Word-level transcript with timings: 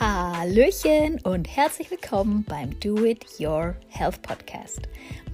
Hallöchen 0.00 1.20
und 1.24 1.48
herzlich 1.48 1.90
willkommen 1.90 2.44
beim 2.44 2.78
Do 2.78 3.04
It 3.04 3.26
Your 3.40 3.74
Health 3.88 4.22
Podcast. 4.22 4.82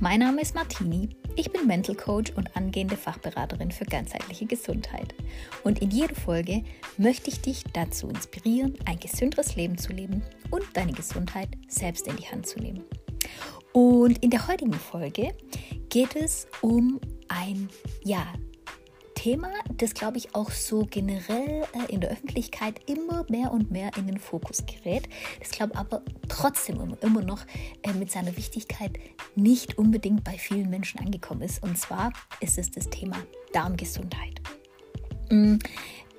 Mein 0.00 0.20
Name 0.20 0.40
ist 0.40 0.54
Martini, 0.54 1.10
ich 1.36 1.52
bin 1.52 1.66
Mental 1.66 1.94
Coach 1.94 2.32
und 2.34 2.56
angehende 2.56 2.96
Fachberaterin 2.96 3.70
für 3.70 3.84
ganzheitliche 3.84 4.46
Gesundheit. 4.46 5.14
Und 5.64 5.82
in 5.82 5.90
jeder 5.90 6.14
Folge 6.14 6.64
möchte 6.96 7.28
ich 7.28 7.42
dich 7.42 7.62
dazu 7.74 8.08
inspirieren, 8.08 8.74
ein 8.86 8.98
gesünderes 8.98 9.54
Leben 9.54 9.76
zu 9.76 9.92
leben 9.92 10.22
und 10.50 10.64
deine 10.72 10.92
Gesundheit 10.92 11.50
selbst 11.68 12.06
in 12.06 12.16
die 12.16 12.26
Hand 12.26 12.46
zu 12.46 12.58
nehmen. 12.58 12.84
Und 13.74 14.16
in 14.24 14.30
der 14.30 14.48
heutigen 14.48 14.72
Folge 14.72 15.34
geht 15.90 16.16
es 16.16 16.46
um 16.62 17.00
ein 17.28 17.68
ja, 18.02 18.24
Thema, 19.24 19.48
das, 19.78 19.94
glaube 19.94 20.18
ich, 20.18 20.34
auch 20.34 20.50
so 20.50 20.84
generell 20.84 21.62
äh, 21.72 21.90
in 21.90 22.02
der 22.02 22.10
Öffentlichkeit 22.10 22.78
immer 22.84 23.24
mehr 23.30 23.52
und 23.52 23.70
mehr 23.70 23.90
in 23.96 24.06
den 24.06 24.18
Fokus 24.18 24.66
gerät. 24.66 25.08
Das 25.40 25.48
glaube 25.48 25.74
aber 25.76 26.02
trotzdem 26.28 26.78
immer, 26.78 27.02
immer 27.02 27.22
noch 27.22 27.46
äh, 27.84 27.94
mit 27.94 28.10
seiner 28.10 28.36
Wichtigkeit 28.36 28.98
nicht 29.34 29.78
unbedingt 29.78 30.24
bei 30.24 30.36
vielen 30.36 30.68
Menschen 30.68 31.00
angekommen 31.00 31.40
ist. 31.40 31.62
Und 31.62 31.78
zwar 31.78 32.12
ist 32.40 32.58
es 32.58 32.70
das 32.70 32.90
Thema 32.90 33.16
Darmgesundheit. 33.54 34.42
Mm, 35.30 35.56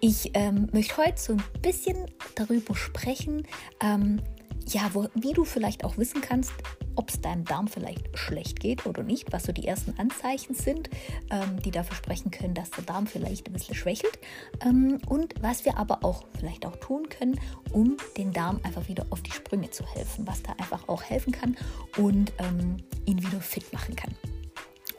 ich 0.02 0.32
ähm, 0.34 0.68
möchte 0.74 0.98
heute 0.98 1.22
so 1.22 1.34
ein 1.34 1.44
bisschen 1.62 2.08
darüber 2.34 2.76
sprechen, 2.76 3.46
ähm, 3.84 4.20
ja, 4.68 4.90
wo, 4.94 5.10
wie 5.14 5.34
du 5.34 5.46
vielleicht 5.46 5.84
auch 5.84 6.00
wissen 6.00 6.22
kannst, 6.22 6.54
ob 6.96 7.10
es 7.10 7.22
deinem 7.22 7.46
Darm 7.46 7.68
vielleicht 7.68 8.18
schlecht 8.18 8.60
geht 8.60 8.86
oder 8.86 9.04
nicht, 9.04 9.32
was 9.32 9.44
so 9.44 9.52
die 9.52 9.68
ersten 9.68 9.98
Anzeichen 10.00 10.54
sind, 10.56 10.90
ähm, 11.30 11.62
die 11.64 11.72
dafür 11.72 11.96
sprechen 11.96 12.32
können, 12.32 12.54
dass 12.54 12.72
der 12.72 12.84
Darm 12.84 13.08
vielleicht 13.08 13.48
ein 13.48 13.54
bisschen 13.54 13.76
schwächelt 13.76 14.18
ähm, 14.62 15.00
und 15.08 15.34
was 15.42 15.66
wir 15.66 15.78
aber 15.78 16.04
auch 16.04 16.26
vielleicht 16.38 16.66
auch 16.66 16.76
tun 16.78 17.10
können, 17.10 17.40
um 17.72 17.98
den 18.18 18.32
Darm 18.32 18.60
einfach 18.64 18.88
wieder 18.88 19.06
auf 19.10 19.22
die 19.22 19.32
Sprünge 19.32 19.70
zu 19.72 19.86
helfen, 19.86 20.28
was 20.28 20.44
da 20.44 20.54
einfach 20.54 20.88
auch 20.88 21.04
helfen 21.04 21.32
kann 21.32 21.56
und 21.98 22.34
ähm, 22.40 22.78
ihn 23.06 23.22
wieder 23.22 23.42
fit 23.42 23.72
machen 23.74 23.96
kann. 23.96 24.16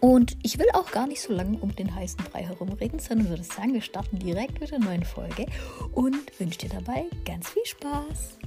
Und 0.01 0.37
ich 0.43 0.59
will 0.59 0.67
auch 0.75 0.91
gar 0.91 1.07
nicht 1.07 1.23
so 1.23 1.33
lange 1.33 1.59
um 1.59 1.75
den 1.75 1.95
heißen 1.95 2.23
Brei 2.31 2.45
herumreden, 2.45 2.99
sondern 2.99 3.29
würde 3.29 3.43
sagen, 3.43 3.73
wir 3.73 3.81
starten 3.81 4.19
direkt 4.19 4.61
mit 4.61 4.71
der 4.71 4.79
neuen 4.79 5.05
Folge 5.05 5.47
und 5.93 6.39
wünsche 6.39 6.59
dir 6.59 6.69
dabei 6.69 7.07
ganz 7.25 7.49
viel 7.49 7.65
Spaß. 7.65 8.39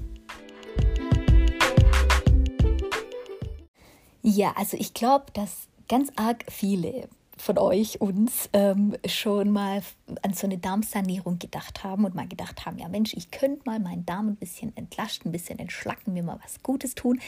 Ja, 4.31 4.53
also 4.55 4.77
ich 4.77 4.93
glaube, 4.93 5.25
dass 5.33 5.67
ganz 5.87 6.11
arg 6.15 6.45
viele 6.51 7.09
von 7.35 7.57
euch 7.57 7.99
uns 7.99 8.47
ähm, 8.53 8.95
schon 9.07 9.49
mal 9.49 9.81
an 10.21 10.33
so 10.33 10.45
eine 10.45 10.59
Darmsanierung 10.59 11.39
gedacht 11.39 11.83
haben 11.83 12.05
und 12.05 12.13
mal 12.13 12.27
gedacht 12.27 12.63
haben, 12.67 12.77
ja 12.77 12.87
Mensch, 12.89 13.13
ich 13.15 13.31
könnte 13.31 13.63
mal 13.65 13.79
meinen 13.79 14.05
Darm 14.05 14.27
ein 14.27 14.35
bisschen 14.35 14.75
entlasten, 14.77 15.29
ein 15.29 15.31
bisschen 15.31 15.57
entschlacken, 15.57 16.13
mir 16.13 16.21
mal 16.21 16.39
was 16.43 16.61
Gutes 16.61 16.93
tun. 16.93 17.19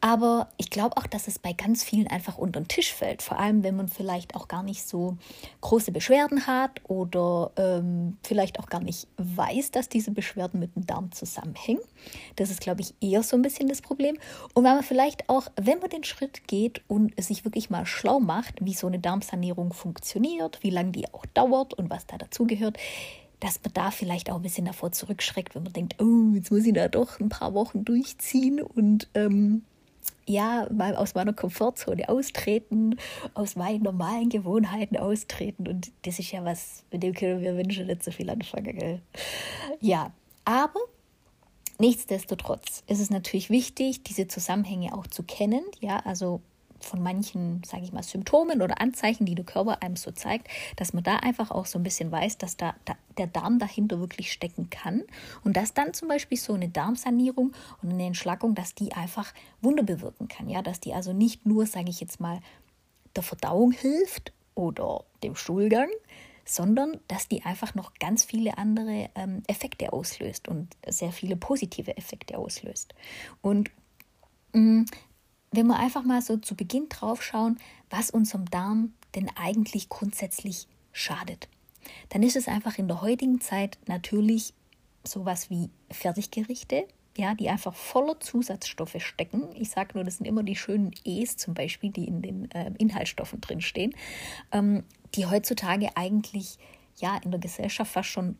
Aber 0.00 0.48
ich 0.56 0.70
glaube 0.70 0.96
auch, 0.96 1.06
dass 1.06 1.28
es 1.28 1.38
bei 1.38 1.52
ganz 1.52 1.82
vielen 1.82 2.06
einfach 2.08 2.36
unter 2.36 2.60
den 2.60 2.68
Tisch 2.68 2.92
fällt. 2.92 3.22
Vor 3.22 3.38
allem, 3.38 3.62
wenn 3.62 3.76
man 3.76 3.88
vielleicht 3.88 4.34
auch 4.34 4.48
gar 4.48 4.62
nicht 4.62 4.86
so 4.86 5.16
große 5.60 5.92
Beschwerden 5.92 6.46
hat 6.46 6.80
oder 6.88 7.50
ähm, 7.56 8.18
vielleicht 8.22 8.58
auch 8.58 8.66
gar 8.66 8.80
nicht 8.80 9.06
weiß, 9.16 9.70
dass 9.70 9.88
diese 9.88 10.10
Beschwerden 10.10 10.60
mit 10.60 10.76
dem 10.76 10.86
Darm 10.86 11.12
zusammenhängen. 11.12 11.80
Das 12.36 12.50
ist, 12.50 12.60
glaube 12.60 12.82
ich, 12.82 12.94
eher 13.00 13.22
so 13.22 13.36
ein 13.36 13.42
bisschen 13.42 13.68
das 13.68 13.80
Problem. 13.80 14.18
Und 14.52 14.64
weil 14.64 14.74
man 14.74 14.84
vielleicht 14.84 15.28
auch, 15.28 15.48
wenn 15.56 15.78
man 15.78 15.90
den 15.90 16.04
Schritt 16.04 16.46
geht 16.46 16.82
und 16.88 17.12
sich 17.22 17.44
wirklich 17.44 17.70
mal 17.70 17.86
schlau 17.86 18.20
macht, 18.20 18.64
wie 18.64 18.74
so 18.74 18.86
eine 18.86 18.98
Darmsanierung 18.98 19.72
funktioniert, 19.72 20.62
wie 20.62 20.70
lange 20.70 20.92
die 20.92 21.12
auch 21.14 21.24
dauert 21.26 21.74
und 21.74 21.90
was 21.90 22.06
da 22.06 22.18
dazugehört, 22.18 22.78
dass 23.40 23.60
man 23.62 23.72
da 23.74 23.90
vielleicht 23.90 24.30
auch 24.30 24.36
ein 24.36 24.42
bisschen 24.42 24.64
davor 24.64 24.92
zurückschreckt, 24.92 25.54
wenn 25.54 25.64
man 25.64 25.72
denkt, 25.72 26.00
oh, 26.00 26.32
jetzt 26.34 26.50
muss 26.50 26.64
ich 26.64 26.72
da 26.72 26.88
doch 26.88 27.20
ein 27.20 27.28
paar 27.28 27.52
Wochen 27.54 27.84
durchziehen 27.84 28.60
und 28.60 29.08
ähm, 29.14 29.62
ja, 30.26 30.66
mal 30.72 30.96
aus 30.96 31.14
meiner 31.14 31.32
Komfortzone 31.32 32.08
austreten, 32.08 32.96
aus 33.34 33.56
meinen 33.56 33.82
normalen 33.82 34.28
Gewohnheiten 34.28 34.96
austreten. 34.96 35.68
Und 35.68 35.92
das 36.02 36.18
ist 36.18 36.32
ja 36.32 36.44
was, 36.44 36.84
mit 36.90 37.02
dem 37.02 37.14
können 37.14 37.42
wir 37.42 37.52
Menschen 37.52 37.86
nicht 37.86 38.02
so 38.02 38.10
viel 38.10 38.30
anfangen. 38.30 38.78
Gell? 38.78 39.02
Ja, 39.80 40.12
aber 40.44 40.80
nichtsdestotrotz 41.78 42.82
ist 42.86 43.00
es 43.00 43.10
natürlich 43.10 43.50
wichtig, 43.50 44.02
diese 44.04 44.28
Zusammenhänge 44.28 44.94
auch 44.94 45.06
zu 45.06 45.22
kennen. 45.22 45.64
Ja, 45.80 46.00
also 46.04 46.40
von 46.84 47.02
manchen, 47.02 47.62
sage 47.64 47.84
ich 47.84 47.92
mal, 47.92 48.02
Symptomen 48.02 48.62
oder 48.62 48.80
Anzeichen, 48.80 49.26
die 49.26 49.34
der 49.34 49.44
Körper 49.44 49.82
einem 49.82 49.96
so 49.96 50.10
zeigt, 50.10 50.48
dass 50.76 50.92
man 50.92 51.02
da 51.02 51.16
einfach 51.16 51.50
auch 51.50 51.66
so 51.66 51.78
ein 51.78 51.82
bisschen 51.82 52.10
weiß, 52.12 52.38
dass 52.38 52.56
da, 52.56 52.74
da, 52.84 52.94
der 53.18 53.26
Darm 53.26 53.58
dahinter 53.58 54.00
wirklich 54.00 54.32
stecken 54.32 54.70
kann 54.70 55.02
und 55.44 55.56
dass 55.56 55.74
dann 55.74 55.94
zum 55.94 56.08
Beispiel 56.08 56.38
so 56.38 56.54
eine 56.54 56.68
Darmsanierung 56.68 57.52
und 57.82 57.90
eine 57.90 58.06
Entschlackung, 58.06 58.54
dass 58.54 58.74
die 58.74 58.92
einfach 58.92 59.32
Wunder 59.60 59.82
bewirken 59.82 60.28
kann, 60.28 60.48
ja, 60.48 60.62
dass 60.62 60.80
die 60.80 60.94
also 60.94 61.12
nicht 61.12 61.46
nur, 61.46 61.66
sage 61.66 61.90
ich 61.90 62.00
jetzt 62.00 62.20
mal, 62.20 62.40
der 63.16 63.22
Verdauung 63.22 63.72
hilft 63.72 64.32
oder 64.54 65.04
dem 65.22 65.36
Stuhlgang, 65.36 65.88
sondern 66.44 67.00
dass 67.08 67.28
die 67.28 67.42
einfach 67.42 67.74
noch 67.74 67.94
ganz 67.94 68.24
viele 68.24 68.58
andere 68.58 69.08
ähm, 69.14 69.42
Effekte 69.46 69.92
auslöst 69.92 70.48
und 70.48 70.76
sehr 70.86 71.12
viele 71.12 71.36
positive 71.36 71.96
Effekte 71.96 72.38
auslöst. 72.38 72.94
Und 73.40 73.70
mm, 74.52 74.84
wenn 75.56 75.66
wir 75.66 75.78
einfach 75.78 76.04
mal 76.04 76.22
so 76.22 76.36
zu 76.36 76.54
Beginn 76.54 76.88
drauf 76.88 77.22
schauen, 77.22 77.58
was 77.90 78.10
unserem 78.10 78.46
Darm 78.50 78.92
denn 79.14 79.30
eigentlich 79.36 79.88
grundsätzlich 79.88 80.66
schadet, 80.92 81.48
dann 82.10 82.22
ist 82.22 82.36
es 82.36 82.48
einfach 82.48 82.78
in 82.78 82.88
der 82.88 83.02
heutigen 83.02 83.40
Zeit 83.40 83.78
natürlich 83.86 84.54
sowas 85.06 85.50
wie 85.50 85.70
Fertiggerichte, 85.90 86.86
ja, 87.16 87.34
die 87.34 87.48
einfach 87.48 87.74
voller 87.74 88.18
Zusatzstoffe 88.18 88.96
stecken. 88.98 89.48
Ich 89.54 89.70
sage 89.70 89.90
nur, 89.94 90.04
das 90.04 90.16
sind 90.16 90.26
immer 90.26 90.42
die 90.42 90.56
schönen 90.56 90.92
E's 91.04 91.36
zum 91.36 91.54
Beispiel, 91.54 91.90
die 91.90 92.06
in 92.06 92.22
den 92.22 92.50
äh, 92.50 92.72
Inhaltsstoffen 92.78 93.40
drinstehen, 93.40 93.94
ähm, 94.50 94.82
die 95.14 95.26
heutzutage 95.26 95.96
eigentlich 95.96 96.58
ja 96.96 97.16
in 97.22 97.30
der 97.30 97.40
Gesellschaft 97.40 97.92
fast 97.92 98.08
schon 98.08 98.36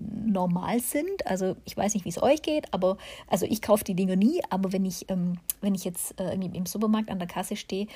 normal 0.00 0.80
sind. 0.80 1.26
Also 1.26 1.56
ich 1.64 1.76
weiß 1.76 1.94
nicht, 1.94 2.04
wie 2.04 2.10
es 2.10 2.22
euch 2.22 2.42
geht, 2.42 2.72
aber 2.72 2.96
also 3.26 3.46
ich 3.46 3.62
kaufe 3.62 3.84
die 3.84 3.94
Dinger 3.94 4.16
nie, 4.16 4.42
aber 4.50 4.72
wenn 4.72 4.84
ich, 4.84 5.10
ähm, 5.10 5.38
wenn 5.60 5.74
ich 5.74 5.84
jetzt 5.84 6.18
äh, 6.20 6.34
im 6.34 6.66
Supermarkt 6.66 7.10
an 7.10 7.18
der 7.18 7.28
Kasse 7.28 7.56
stehe, 7.56 7.86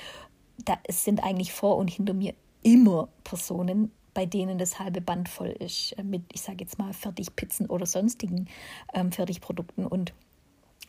da 0.65 0.77
sind 0.89 1.23
eigentlich 1.23 1.53
vor 1.53 1.77
und 1.77 1.89
hinter 1.89 2.13
mir 2.13 2.33
immer 2.63 3.07
Personen, 3.23 3.91
bei 4.13 4.25
denen 4.25 4.57
das 4.57 4.79
halbe 4.79 5.01
Band 5.01 5.29
voll 5.29 5.49
ist 5.49 5.93
äh, 5.93 6.03
mit, 6.03 6.23
ich 6.33 6.41
sage 6.41 6.57
jetzt 6.61 6.77
mal, 6.77 6.93
Fertigpizzen 6.93 7.67
oder 7.67 7.85
sonstigen 7.85 8.47
ähm, 8.93 9.11
Fertigprodukten. 9.11 9.85
Und 9.85 10.13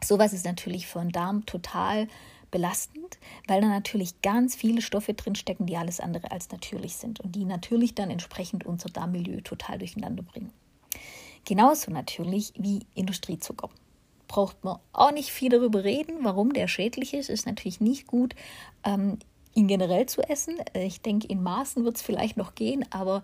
sowas 0.02 0.32
ist 0.32 0.44
natürlich 0.44 0.86
für 0.86 1.00
den 1.00 1.10
Darm 1.10 1.46
total 1.46 2.08
belastend, 2.50 3.18
weil 3.46 3.60
da 3.60 3.68
natürlich 3.68 4.22
ganz 4.22 4.56
viele 4.56 4.82
Stoffe 4.82 5.14
drinstecken, 5.14 5.66
die 5.66 5.76
alles 5.76 6.00
andere 6.00 6.32
als 6.32 6.50
natürlich 6.50 6.96
sind 6.96 7.20
und 7.20 7.36
die 7.36 7.44
natürlich 7.44 7.94
dann 7.94 8.10
entsprechend 8.10 8.66
unser 8.66 8.88
Darmmilieu 8.88 9.40
total 9.42 9.78
durcheinander 9.78 10.22
bringen. 10.22 10.52
Genauso 11.44 11.90
natürlich 11.90 12.52
wie 12.56 12.86
Industriezucker. 12.94 13.70
Braucht 14.28 14.62
man 14.62 14.78
auch 14.92 15.12
nicht 15.12 15.30
viel 15.30 15.48
darüber 15.48 15.82
reden, 15.82 16.18
warum 16.22 16.52
der 16.52 16.68
schädlich 16.68 17.14
ist. 17.14 17.30
Ist 17.30 17.46
natürlich 17.46 17.80
nicht 17.80 18.06
gut, 18.06 18.34
ähm, 18.84 19.18
ihn 19.54 19.66
generell 19.66 20.06
zu 20.06 20.22
essen. 20.22 20.56
Ich 20.74 21.00
denke, 21.00 21.26
in 21.26 21.42
Maßen 21.42 21.84
wird 21.84 21.96
es 21.96 22.02
vielleicht 22.02 22.36
noch 22.36 22.54
gehen, 22.54 22.84
aber 22.90 23.22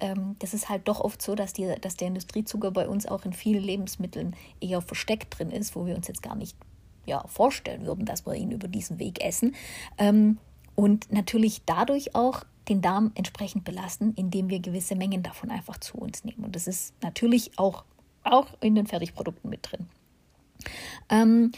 ähm, 0.00 0.36
das 0.38 0.54
ist 0.54 0.68
halt 0.68 0.88
doch 0.88 1.00
oft 1.00 1.20
so, 1.20 1.34
dass, 1.34 1.52
die, 1.52 1.74
dass 1.80 1.96
der 1.96 2.08
Industriezucker 2.08 2.70
bei 2.70 2.88
uns 2.88 3.06
auch 3.06 3.24
in 3.24 3.32
vielen 3.32 3.62
Lebensmitteln 3.62 4.34
eher 4.60 4.80
versteckt 4.80 5.38
drin 5.38 5.50
ist, 5.50 5.76
wo 5.76 5.84
wir 5.86 5.94
uns 5.94 6.08
jetzt 6.08 6.22
gar 6.22 6.34
nicht 6.34 6.56
ja, 7.04 7.26
vorstellen 7.28 7.86
würden, 7.86 8.06
dass 8.06 8.26
wir 8.26 8.34
ihn 8.34 8.50
über 8.50 8.68
diesen 8.68 8.98
Weg 8.98 9.22
essen. 9.24 9.54
Ähm, 9.98 10.38
und 10.74 11.12
natürlich 11.12 11.62
dadurch 11.64 12.14
auch 12.14 12.44
den 12.68 12.82
Darm 12.82 13.12
entsprechend 13.14 13.64
belasten, 13.64 14.12
indem 14.14 14.48
wir 14.48 14.60
gewisse 14.60 14.96
Mengen 14.96 15.22
davon 15.22 15.50
einfach 15.50 15.78
zu 15.78 15.96
uns 15.98 16.24
nehmen. 16.24 16.44
Und 16.44 16.56
das 16.56 16.66
ist 16.66 16.94
natürlich 17.02 17.58
auch, 17.58 17.84
auch 18.24 18.48
in 18.60 18.74
den 18.74 18.86
Fertigprodukten 18.86 19.48
mit 19.50 19.70
drin. 19.70 19.86
Ähm, 21.08 21.52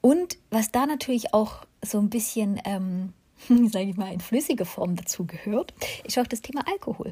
und 0.00 0.38
was 0.50 0.70
da 0.70 0.86
natürlich 0.86 1.34
auch 1.34 1.64
so 1.84 1.98
ein 1.98 2.10
bisschen, 2.10 2.60
ähm, 2.64 3.12
sage 3.70 3.86
ich 3.86 3.96
mal, 3.96 4.12
in 4.12 4.20
flüssiger 4.20 4.64
Form 4.64 4.96
dazu 4.96 5.26
gehört, 5.26 5.74
ist 6.04 6.18
auch 6.18 6.26
das 6.26 6.42
Thema 6.42 6.64
Alkohol. 6.68 7.10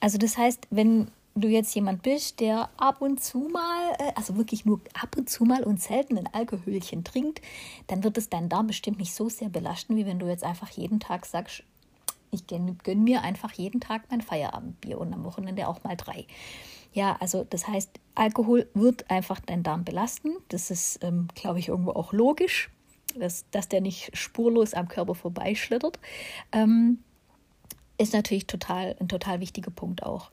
Also 0.00 0.18
das 0.18 0.36
heißt, 0.36 0.66
wenn 0.70 1.10
du 1.34 1.48
jetzt 1.48 1.74
jemand 1.74 2.02
bist, 2.02 2.40
der 2.40 2.70
ab 2.76 3.00
und 3.00 3.22
zu 3.22 3.48
mal, 3.52 3.92
äh, 3.98 4.12
also 4.14 4.36
wirklich 4.36 4.64
nur 4.64 4.80
ab 5.00 5.16
und 5.16 5.28
zu 5.28 5.44
mal 5.44 5.62
und 5.62 5.80
selten 5.80 6.18
ein 6.18 6.28
Alkoholchen 6.32 7.04
trinkt, 7.04 7.40
dann 7.86 8.02
wird 8.02 8.18
es 8.18 8.28
deinen 8.28 8.48
Darm 8.48 8.66
bestimmt 8.66 8.98
nicht 8.98 9.14
so 9.14 9.28
sehr 9.28 9.48
belasten, 9.48 9.96
wie 9.96 10.06
wenn 10.06 10.18
du 10.18 10.26
jetzt 10.26 10.44
einfach 10.44 10.70
jeden 10.70 11.00
Tag 11.00 11.26
sagst, 11.26 11.62
ich 12.30 12.46
gönne 12.46 12.76
gönn 12.84 13.04
mir 13.04 13.22
einfach 13.22 13.52
jeden 13.52 13.80
Tag 13.80 14.02
mein 14.10 14.20
Feierabendbier 14.20 14.98
und 14.98 15.12
am 15.12 15.24
Wochenende 15.24 15.68
auch 15.68 15.82
mal 15.84 15.96
drei. 15.96 16.26
Ja, 16.92 17.16
also 17.20 17.44
das 17.44 17.68
heißt, 17.68 17.90
Alkohol 18.14 18.68
wird 18.74 19.10
einfach 19.10 19.40
deinen 19.40 19.62
Darm 19.62 19.84
belasten. 19.84 20.30
Das 20.48 20.70
ist, 20.70 21.04
ähm, 21.04 21.28
glaube 21.34 21.58
ich, 21.58 21.68
irgendwo 21.68 21.90
auch 21.90 22.12
logisch, 22.12 22.70
dass, 23.14 23.44
dass 23.50 23.68
der 23.68 23.80
nicht 23.80 24.16
spurlos 24.16 24.72
am 24.72 24.88
Körper 24.88 25.14
vorbeischlittert. 25.14 25.98
Ähm, 26.52 27.00
ist 27.98 28.12
natürlich 28.12 28.46
total, 28.46 28.96
ein 29.00 29.08
total 29.08 29.40
wichtiger 29.40 29.70
Punkt 29.70 30.02
auch. 30.02 30.30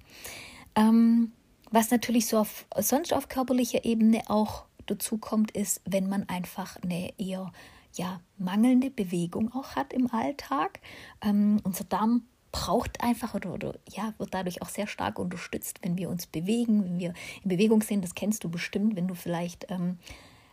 Ähm, 0.76 1.32
was 1.72 1.92
natürlich 1.92 2.28
so 2.28 2.38
auf, 2.38 2.66
sonst 2.80 3.14
auf 3.14 3.30
körperlicher 3.30 3.84
Ebene 3.84 4.22
auch 4.28 4.66
dazu 4.86 5.18
kommt, 5.18 5.52
ist, 5.52 5.82
wenn 5.86 6.08
man 6.08 6.30
einfach 6.30 6.78
eine 6.84 7.18
eher 7.18 7.52
ja, 7.94 8.20
mangelnde 8.38 8.90
Bewegung 8.90 9.54
auch 9.54 9.76
hat 9.76 9.94
im 9.94 10.12
Alltag. 10.12 10.80
Ähm, 11.22 11.60
unser 11.64 11.84
Darm 11.86 12.24
braucht 12.52 13.02
einfach 13.04 13.34
oder, 13.34 13.54
oder 13.54 13.74
ja, 13.90 14.14
wird 14.18 14.34
dadurch 14.34 14.62
auch 14.62 14.70
sehr 14.70 14.88
stark 14.88 15.20
unterstützt, 15.20 15.80
wenn 15.82 15.98
wir 15.98 16.10
uns 16.10 16.28
bewegen, 16.28 16.86
wenn 16.86 17.00
wir 17.00 17.14
in 17.44 17.50
Bewegung 17.50 17.82
sind. 17.82 18.04
Das 18.04 18.16
kennst 18.16 18.44
du 18.44 18.50
bestimmt, 18.50 18.96
wenn 18.96 19.08
du 19.08 19.16
vielleicht 19.16 19.66
ähm, 19.70 19.98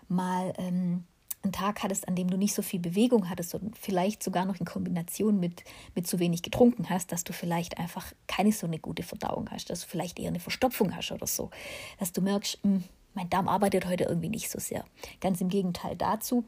mal 0.08 0.52
ähm, 0.56 1.04
einen 1.42 1.52
Tag 1.52 1.82
hattest, 1.82 2.08
an 2.08 2.16
dem 2.16 2.28
du 2.28 2.37
nicht 2.37 2.54
so 2.54 2.62
viel 2.62 2.81
Bewegung 2.81 3.28
hattest 3.28 3.54
und 3.54 3.76
vielleicht 3.76 4.22
sogar 4.22 4.44
noch 4.44 4.58
in 4.58 4.66
Kombination 4.66 5.38
mit, 5.40 5.64
mit 5.94 6.06
zu 6.06 6.19
wenig 6.19 6.42
getrunken 6.42 6.90
hast, 6.90 7.12
dass 7.12 7.25
du 7.25 7.32
vielleicht 7.32 7.78
einfach 7.78 8.12
keine 8.26 8.52
so 8.52 8.66
eine 8.66 8.78
gute 8.78 9.02
Verdauung 9.02 9.50
hast, 9.50 9.70
dass 9.70 9.82
du 9.82 9.87
vielleicht 9.87 10.19
eher 10.19 10.28
eine 10.28 10.40
Verstopfung 10.40 10.94
hast 10.94 11.12
oder 11.12 11.26
so. 11.26 11.50
Dass 11.98 12.12
du 12.12 12.20
merkst, 12.20 12.62
mh, 12.64 12.76
hm, 12.76 12.84
mein 13.14 13.31
Darm 13.31 13.48
arbeitet 13.48 13.87
heute 13.87 14.04
irgendwie 14.04 14.28
nicht 14.28 14.50
so 14.50 14.60
sehr. 14.60 14.84
Ganz 15.20 15.40
im 15.40 15.48
Gegenteil 15.48 15.96
dazu 15.96 16.44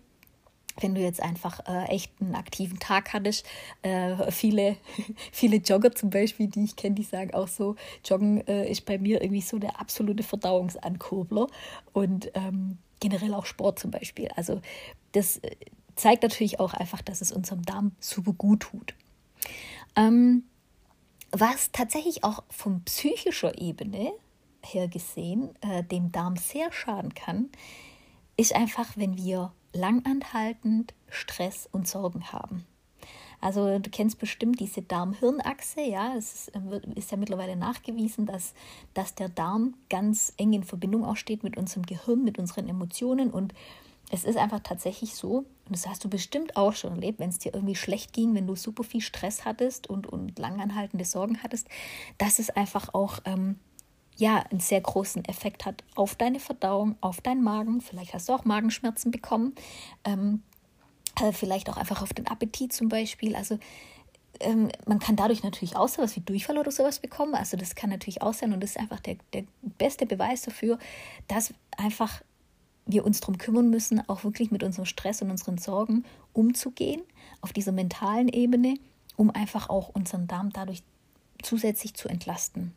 wenn 0.81 0.95
du 0.95 1.01
jetzt 1.01 1.23
einfach 1.23 1.61
äh, 1.67 1.85
echt 1.87 2.13
einen 2.21 2.35
aktiven 2.35 2.79
Tag 2.79 3.13
hattest, 3.13 3.47
äh, 3.83 4.31
viele, 4.31 4.77
viele 5.33 5.57
Jogger 5.57 5.93
zum 5.93 6.11
Beispiel, 6.11 6.49
die 6.49 6.65
ich 6.65 6.77
kenne, 6.77 6.95
die 6.95 7.03
sagen 7.03 7.35
auch 7.35 7.49
so, 7.49 7.77
Joggen 8.05 8.47
äh, 8.47 8.71
ist 8.71 8.85
bei 8.85 8.99
mir 8.99 9.23
irgendwie 9.23 9.41
so 9.41 9.59
der 9.59 9.81
absolute 9.81 10.23
Verdauungsankurbler 10.23 11.47
und 11.93 12.31
ähm, 12.35 12.79
generell 13.01 13.35
auch 13.35 13.47
Sport 13.47 13.79
zum 13.79 13.91
Beispiel. 13.91 14.29
Also 14.37 14.61
das 15.13 15.39
äh, 15.39 15.57
zeigt 15.97 16.23
natürlich 16.23 16.61
auch 16.61 16.75
einfach, 16.75 17.03
dass 17.03 17.21
es 17.21 17.33
unserem 17.33 17.63
Darm 17.63 17.93
super 18.01 18.33
gut 18.33 18.61
tut. 18.61 18.95
Ähm, 19.97 20.45
was 21.33 21.73
tatsächlich 21.73 22.25
auch 22.25 22.43
von 22.51 22.85
psychischer 22.85 23.59
Ebene 23.59 24.13
her 24.65 24.89
gesehen 24.89 25.51
äh, 25.63 25.83
dem 25.83 26.13
Darm 26.13 26.37
sehr 26.37 26.73
schaden 26.73 27.15
kann, 27.15 27.51
ist 28.37 28.55
einfach, 28.55 28.97
wenn 28.97 29.17
wir 29.17 29.53
langanhaltend 29.73 30.95
Stress 31.09 31.69
und 31.71 31.89
Sorgen 31.89 32.33
haben. 32.33 32.67
Also 33.41 33.81
du 33.81 33.91
kennst 33.91 34.21
bestimmt 34.21 34.61
diese 34.61 34.83
Darm-Hirn-Achse, 34.83 35.81
ja, 35.81 36.15
es 36.17 36.49
ist, 36.49 36.49
äh, 36.55 36.81
ist, 36.95 37.11
ja 37.11 37.17
mittlerweile 37.17 37.57
nachgewiesen, 37.57 38.25
dass, 38.25 38.55
dass 38.95 39.17
der 39.17 39.29
Darm 39.29 39.75
ganz 39.91 40.33
eng 40.37 40.53
in 40.53 40.63
Verbindung 40.63 41.05
auch 41.05 41.17
steht 41.17 41.43
mit 41.43 41.57
unserem 41.57 41.83
Gehirn, 41.83 42.23
mit 42.23 42.39
unseren 42.39 42.69
Emotionen 42.69 43.31
und 43.31 43.53
es 44.13 44.25
ist 44.25 44.37
einfach 44.37 44.61
tatsächlich 44.61 45.15
so, 45.15 45.39
und 45.39 45.47
das 45.71 45.89
hast 45.89 46.05
du 46.05 46.09
bestimmt 46.09 46.57
auch 46.57 46.75
schon 46.75 46.93
erlebt, 46.93 47.19
wenn 47.19 47.31
es 47.31 47.39
dir 47.39 47.55
irgendwie 47.55 47.75
schlecht 47.75 48.13
ging, 48.13 48.35
wenn 48.35 48.47
du 48.47 48.55
super 48.55 48.85
viel 48.85 49.01
Stress 49.01 49.45
hattest 49.45 49.89
und, 49.89 50.07
und 50.07 50.39
langanhaltende 50.39 51.05
Sorgen 51.05 51.43
hattest, 51.43 51.67
dass 52.19 52.39
es 52.39 52.51
einfach 52.51 52.95
auch 52.95 53.21
ähm, 53.25 53.59
ja, 54.17 54.45
einen 54.51 54.61
sehr 54.61 54.81
großen 54.81 55.25
Effekt 55.25 55.65
hat 55.65 55.83
auf 55.95 56.15
deine 56.15 56.41
Verdauung, 56.41 56.97
auf 57.01 57.21
deinen 57.21 57.43
Magen. 57.43 57.81
Vielleicht 57.81 58.15
hast 58.15 58.29
du 58.29 58.35
auch 58.35 58.45
Magenschmerzen 58.45 59.11
bekommen. 59.11 59.55
Ähm, 60.05 60.43
äh, 61.21 61.33
vielleicht 61.33 61.69
auch 61.69 61.77
einfach 61.77 62.03
auf 62.03 62.13
den 62.13 62.27
Appetit 62.27 62.73
zum 62.73 62.89
Beispiel. 62.89 63.35
Also 63.35 63.59
ähm, 64.41 64.71
man 64.87 64.99
kann 64.99 65.17
dadurch 65.17 65.43
natürlich 65.43 65.77
auch 65.77 65.89
sowas 65.89 66.17
wie 66.17 66.21
Durchfall 66.21 66.59
oder 66.59 66.71
sowas 66.71 67.01
bekommen. 67.01 67.35
Also 67.35 67.57
das 67.57 67.75
kann 67.75 67.91
natürlich 67.91 68.23
auch 68.23 68.35
sein 68.35 68.53
und 68.53 68.63
das 68.63 68.71
ist 68.71 68.79
einfach 68.79 69.01
der, 69.01 69.17
der 69.33 69.45
beste 69.63 70.07
Beweis 70.07 70.43
dafür, 70.43 70.79
dass 71.29 71.53
einfach 71.77 72.23
wir 72.87 73.05
uns 73.05 73.21
darum 73.21 73.39
kümmern 73.39 73.71
müssen, 73.71 74.07
auch 74.09 74.25
wirklich 74.25 74.51
mit 74.51 74.63
unserem 74.63 74.87
Stress 74.87 75.23
und 75.23 75.31
unseren 75.31 75.59
Sorgen 75.59 76.05
umzugehen, 76.33 77.03
auf 77.41 77.53
dieser 77.53 77.73
mentalen 77.73 78.29
Ebene, 78.29 78.75
um 79.17 79.31
einfach 79.31 79.69
auch 79.69 79.91
unseren 79.91 80.27
Darm 80.27 80.51
dadurch 80.51 80.83
zusätzlich 81.43 81.95
zu 81.95 82.09
entlasten. 82.09 82.75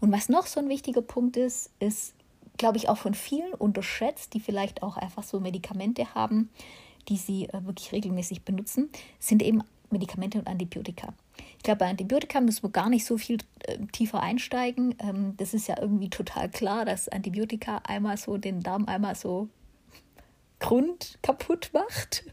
Und 0.00 0.12
was 0.12 0.28
noch 0.28 0.46
so 0.46 0.60
ein 0.60 0.68
wichtiger 0.68 1.02
Punkt 1.02 1.36
ist, 1.36 1.70
ist, 1.80 2.14
glaube 2.56 2.78
ich, 2.78 2.88
auch 2.88 2.98
von 2.98 3.14
vielen 3.14 3.52
unterschätzt, 3.54 4.34
die 4.34 4.40
vielleicht 4.40 4.82
auch 4.82 4.96
einfach 4.96 5.22
so 5.22 5.40
Medikamente 5.40 6.14
haben, 6.14 6.50
die 7.08 7.16
sie 7.16 7.46
äh, 7.46 7.64
wirklich 7.64 7.92
regelmäßig 7.92 8.42
benutzen, 8.42 8.90
sind 9.18 9.42
eben 9.42 9.62
Medikamente 9.90 10.38
und 10.38 10.46
Antibiotika. 10.46 11.14
Ich 11.56 11.62
glaube, 11.62 11.78
bei 11.78 11.90
Antibiotika 11.90 12.40
müssen 12.40 12.62
wir 12.62 12.70
gar 12.70 12.88
nicht 12.88 13.04
so 13.04 13.16
viel 13.16 13.38
äh, 13.60 13.78
tiefer 13.92 14.20
einsteigen. 14.20 14.94
Ähm, 14.98 15.34
das 15.36 15.54
ist 15.54 15.68
ja 15.68 15.80
irgendwie 15.80 16.10
total 16.10 16.50
klar, 16.50 16.84
dass 16.84 17.08
Antibiotika 17.08 17.78
einmal 17.84 18.16
so 18.16 18.36
den 18.36 18.60
Darm 18.60 18.86
einmal 18.86 19.14
so 19.14 19.48
Grund 20.58 21.18
kaputt 21.22 21.70
macht. 21.72 22.24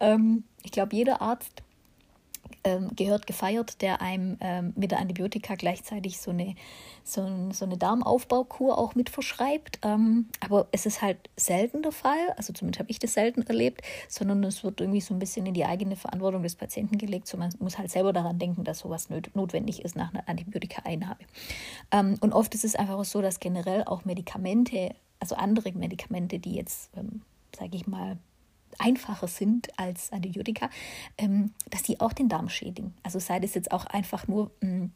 Ähm, 0.00 0.44
ich 0.62 0.72
glaube, 0.72 0.96
jeder 0.96 1.20
Arzt 1.20 1.62
ähm, 2.64 2.90
gehört 2.96 3.26
gefeiert, 3.26 3.82
der 3.82 4.00
einem 4.00 4.36
ähm, 4.40 4.72
mit 4.74 4.90
der 4.90 4.98
Antibiotika 4.98 5.54
gleichzeitig 5.54 6.18
so 6.18 6.30
eine, 6.30 6.54
so, 7.04 7.50
so 7.52 7.64
eine 7.64 7.76
Darmaufbaukur 7.76 8.76
auch 8.78 8.94
mit 8.94 9.10
verschreibt. 9.10 9.78
Ähm, 9.82 10.28
aber 10.40 10.66
es 10.72 10.86
ist 10.86 11.02
halt 11.02 11.18
selten 11.36 11.82
der 11.82 11.92
Fall, 11.92 12.32
also 12.36 12.52
zumindest 12.52 12.80
habe 12.80 12.90
ich 12.90 12.98
das 12.98 13.14
selten 13.14 13.42
erlebt, 13.42 13.82
sondern 14.08 14.42
es 14.44 14.64
wird 14.64 14.80
irgendwie 14.80 15.00
so 15.00 15.14
ein 15.14 15.18
bisschen 15.18 15.46
in 15.46 15.54
die 15.54 15.64
eigene 15.64 15.96
Verantwortung 15.96 16.42
des 16.42 16.56
Patienten 16.56 16.98
gelegt. 16.98 17.28
So 17.28 17.36
man 17.36 17.52
muss 17.58 17.78
halt 17.78 17.90
selber 17.90 18.12
daran 18.12 18.38
denken, 18.38 18.64
dass 18.64 18.80
sowas 18.80 19.08
notwendig 19.34 19.84
ist 19.84 19.96
nach 19.96 20.12
einer 20.12 20.28
Antibiotika-Einnahme. 20.28 21.20
Ähm, 21.90 22.16
und 22.20 22.32
oft 22.32 22.54
ist 22.54 22.64
es 22.64 22.74
einfach 22.74 22.94
auch 22.94 23.04
so, 23.04 23.20
dass 23.20 23.40
generell 23.40 23.84
auch 23.84 24.04
Medikamente, 24.04 24.94
also 25.20 25.34
andere 25.36 25.72
Medikamente, 25.72 26.38
die 26.38 26.54
jetzt, 26.54 26.90
ähm, 26.96 27.22
sage 27.54 27.76
ich 27.76 27.86
mal, 27.86 28.16
einfacher 28.78 29.28
sind 29.28 29.68
als 29.78 30.12
Antibiotika, 30.12 30.70
ähm, 31.18 31.52
dass 31.70 31.82
die 31.82 32.00
auch 32.00 32.12
den 32.12 32.28
Darm 32.28 32.48
schädigen. 32.48 32.94
Also 33.02 33.18
sei 33.18 33.40
das 33.40 33.54
jetzt 33.54 33.72
auch 33.72 33.86
einfach 33.86 34.26
nur, 34.28 34.50
ähm, 34.60 34.92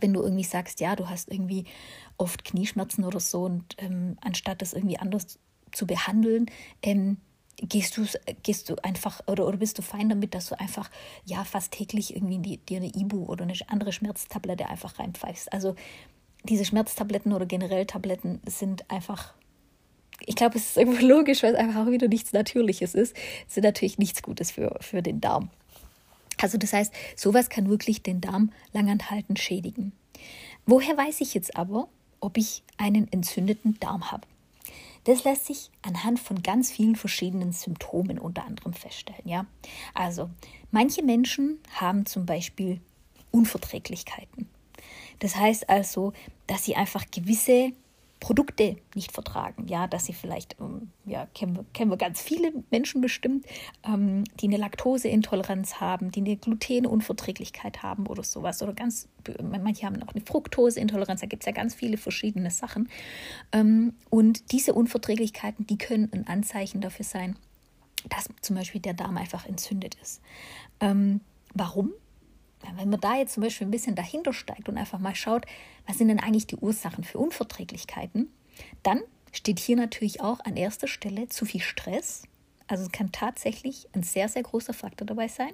wenn 0.00 0.12
du 0.12 0.22
irgendwie 0.22 0.44
sagst, 0.44 0.80
ja, 0.80 0.96
du 0.96 1.08
hast 1.08 1.30
irgendwie 1.30 1.64
oft 2.16 2.44
Knieschmerzen 2.44 3.04
oder 3.04 3.20
so 3.20 3.44
und 3.44 3.76
ähm, 3.78 4.16
anstatt 4.20 4.62
das 4.62 4.72
irgendwie 4.72 4.98
anders 4.98 5.38
zu 5.72 5.86
behandeln, 5.86 6.46
ähm, 6.82 7.18
gehst 7.56 7.96
du, 7.96 8.06
gehst 8.42 8.70
du 8.70 8.76
einfach 8.84 9.20
oder, 9.26 9.46
oder 9.46 9.56
bist 9.56 9.78
du 9.78 9.82
fein 9.82 10.08
damit, 10.08 10.34
dass 10.34 10.46
du 10.46 10.58
einfach 10.58 10.90
ja 11.24 11.44
fast 11.44 11.72
täglich 11.72 12.14
irgendwie 12.14 12.38
die, 12.38 12.56
dir 12.58 12.76
eine 12.78 12.94
Ibu 12.94 13.24
oder 13.24 13.42
eine 13.42 13.54
andere 13.66 13.92
Schmerztablette 13.92 14.68
einfach 14.68 14.98
reinpfeifst. 14.98 15.52
Also 15.52 15.74
diese 16.44 16.64
Schmerztabletten 16.64 17.32
oder 17.32 17.46
generell 17.46 17.86
Tabletten 17.86 18.40
sind 18.46 18.88
einfach 18.90 19.34
ich 20.26 20.36
glaube, 20.36 20.58
es 20.58 20.70
ist 20.70 20.76
irgendwo 20.76 21.06
logisch, 21.06 21.42
weil 21.42 21.54
es 21.54 21.58
einfach 21.58 21.86
auch 21.86 21.90
wieder 21.90 22.08
nichts 22.08 22.32
Natürliches 22.32 22.94
ist. 22.94 23.16
Es 23.48 23.56
ist 23.56 23.62
natürlich 23.62 23.98
nichts 23.98 24.22
Gutes 24.22 24.50
für, 24.50 24.76
für 24.80 25.02
den 25.02 25.20
Darm. 25.20 25.50
Also 26.40 26.56
das 26.58 26.72
heißt, 26.72 26.92
sowas 27.16 27.48
kann 27.48 27.68
wirklich 27.68 28.02
den 28.02 28.20
Darm 28.20 28.52
langanhaltend 28.72 29.38
schädigen. 29.38 29.92
Woher 30.66 30.96
weiß 30.96 31.20
ich 31.20 31.34
jetzt 31.34 31.56
aber, 31.56 31.88
ob 32.20 32.36
ich 32.36 32.62
einen 32.76 33.10
entzündeten 33.10 33.78
Darm 33.80 34.10
habe? 34.10 34.26
Das 35.04 35.24
lässt 35.24 35.46
sich 35.46 35.70
anhand 35.82 36.20
von 36.20 36.42
ganz 36.42 36.70
vielen 36.70 36.96
verschiedenen 36.96 37.52
Symptomen 37.52 38.18
unter 38.18 38.44
anderem 38.44 38.74
feststellen. 38.74 39.22
Ja? 39.24 39.46
Also, 39.94 40.28
manche 40.70 41.02
Menschen 41.02 41.58
haben 41.72 42.04
zum 42.04 42.26
Beispiel 42.26 42.80
Unverträglichkeiten. 43.30 44.48
Das 45.20 45.36
heißt 45.36 45.68
also, 45.68 46.12
dass 46.46 46.64
sie 46.64 46.76
einfach 46.76 47.06
gewisse 47.10 47.72
Produkte 48.20 48.76
nicht 48.94 49.12
vertragen. 49.12 49.66
Ja, 49.68 49.86
dass 49.86 50.06
sie 50.06 50.12
vielleicht, 50.12 50.56
ähm, 50.60 50.90
ja, 51.04 51.26
kennen 51.34 51.56
wir, 51.56 51.64
kennen 51.72 51.90
wir 51.90 51.96
ganz 51.96 52.20
viele 52.20 52.52
Menschen 52.70 53.00
bestimmt, 53.00 53.46
ähm, 53.84 54.24
die 54.40 54.46
eine 54.46 54.56
Laktoseintoleranz 54.56 55.80
haben, 55.80 56.10
die 56.10 56.20
eine 56.20 56.36
Glutenunverträglichkeit 56.36 57.82
haben 57.82 58.06
oder 58.06 58.22
sowas. 58.22 58.62
Oder 58.62 58.72
ganz, 58.72 59.08
manche 59.42 59.86
haben 59.86 60.02
auch 60.02 60.14
eine 60.14 60.24
Fructoseintoleranz, 60.24 61.20
da 61.20 61.26
gibt 61.26 61.42
es 61.42 61.46
ja 61.46 61.52
ganz 61.52 61.74
viele 61.74 61.96
verschiedene 61.96 62.50
Sachen. 62.50 62.88
Ähm, 63.52 63.94
und 64.10 64.52
diese 64.52 64.74
Unverträglichkeiten, 64.74 65.66
die 65.66 65.78
können 65.78 66.08
ein 66.12 66.26
Anzeichen 66.26 66.80
dafür 66.80 67.04
sein, 67.04 67.36
dass 68.08 68.28
zum 68.42 68.56
Beispiel 68.56 68.80
der 68.80 68.94
Darm 68.94 69.16
einfach 69.16 69.46
entzündet 69.46 69.96
ist. 70.02 70.20
Ähm, 70.80 71.20
warum? 71.54 71.92
Wenn 72.76 72.90
man 72.90 73.00
da 73.00 73.16
jetzt 73.16 73.34
zum 73.34 73.42
Beispiel 73.42 73.66
ein 73.66 73.70
bisschen 73.70 73.94
dahinter 73.94 74.32
steigt 74.32 74.68
und 74.68 74.78
einfach 74.78 74.98
mal 74.98 75.14
schaut, 75.14 75.46
was 75.86 75.98
sind 75.98 76.08
denn 76.08 76.20
eigentlich 76.20 76.46
die 76.46 76.56
Ursachen 76.56 77.04
für 77.04 77.18
Unverträglichkeiten, 77.18 78.32
dann 78.82 79.00
steht 79.32 79.58
hier 79.58 79.76
natürlich 79.76 80.20
auch 80.20 80.40
an 80.40 80.56
erster 80.56 80.88
Stelle 80.88 81.28
zu 81.28 81.44
viel 81.44 81.60
Stress. 81.60 82.24
Also 82.66 82.84
es 82.84 82.92
kann 82.92 83.12
tatsächlich 83.12 83.88
ein 83.92 84.02
sehr, 84.02 84.28
sehr 84.28 84.42
großer 84.42 84.74
Faktor 84.74 85.06
dabei 85.06 85.28
sein. 85.28 85.52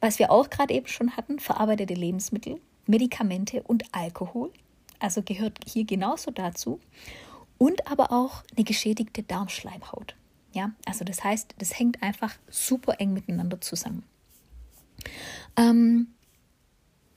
Was 0.00 0.18
wir 0.18 0.30
auch 0.30 0.50
gerade 0.50 0.74
eben 0.74 0.86
schon 0.86 1.16
hatten, 1.16 1.38
verarbeitete 1.38 1.94
Lebensmittel, 1.94 2.60
Medikamente 2.86 3.62
und 3.62 3.84
Alkohol. 3.92 4.52
Also 4.98 5.22
gehört 5.22 5.58
hier 5.66 5.84
genauso 5.84 6.30
dazu. 6.30 6.80
Und 7.56 7.90
aber 7.90 8.12
auch 8.12 8.42
eine 8.56 8.64
geschädigte 8.64 9.22
Darmschleimhaut. 9.22 10.14
Ja, 10.52 10.72
also 10.86 11.04
das 11.04 11.22
heißt, 11.24 11.54
das 11.58 11.78
hängt 11.78 12.02
einfach 12.02 12.34
super 12.48 13.00
eng 13.00 13.12
miteinander 13.12 13.60
zusammen. 13.60 14.04
Ähm, 15.56 16.08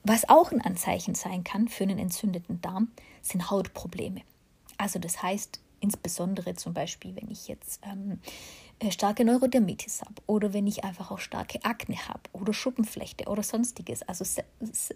was 0.04 0.28
auch 0.28 0.50
ein 0.50 0.60
Anzeichen 0.60 1.14
sein 1.14 1.44
kann 1.44 1.68
für 1.68 1.84
einen 1.84 1.98
entzündeten 1.98 2.60
Darm, 2.60 2.88
sind 3.22 3.50
Hautprobleme. 3.50 4.22
Also 4.76 4.98
das 4.98 5.22
heißt 5.22 5.60
insbesondere 5.80 6.54
zum 6.54 6.74
Beispiel, 6.74 7.14
wenn 7.16 7.30
ich 7.30 7.48
jetzt 7.48 7.80
ähm, 7.84 8.20
äh, 8.78 8.90
starke 8.90 9.24
Neurodermitis 9.24 10.00
habe 10.00 10.14
oder 10.26 10.52
wenn 10.52 10.66
ich 10.66 10.84
einfach 10.84 11.10
auch 11.10 11.18
starke 11.18 11.64
Akne 11.64 11.96
habe 12.08 12.22
oder 12.32 12.52
Schuppenflechte 12.52 13.26
oder 13.26 13.42
sonstiges. 13.42 14.02
Also 14.02 14.24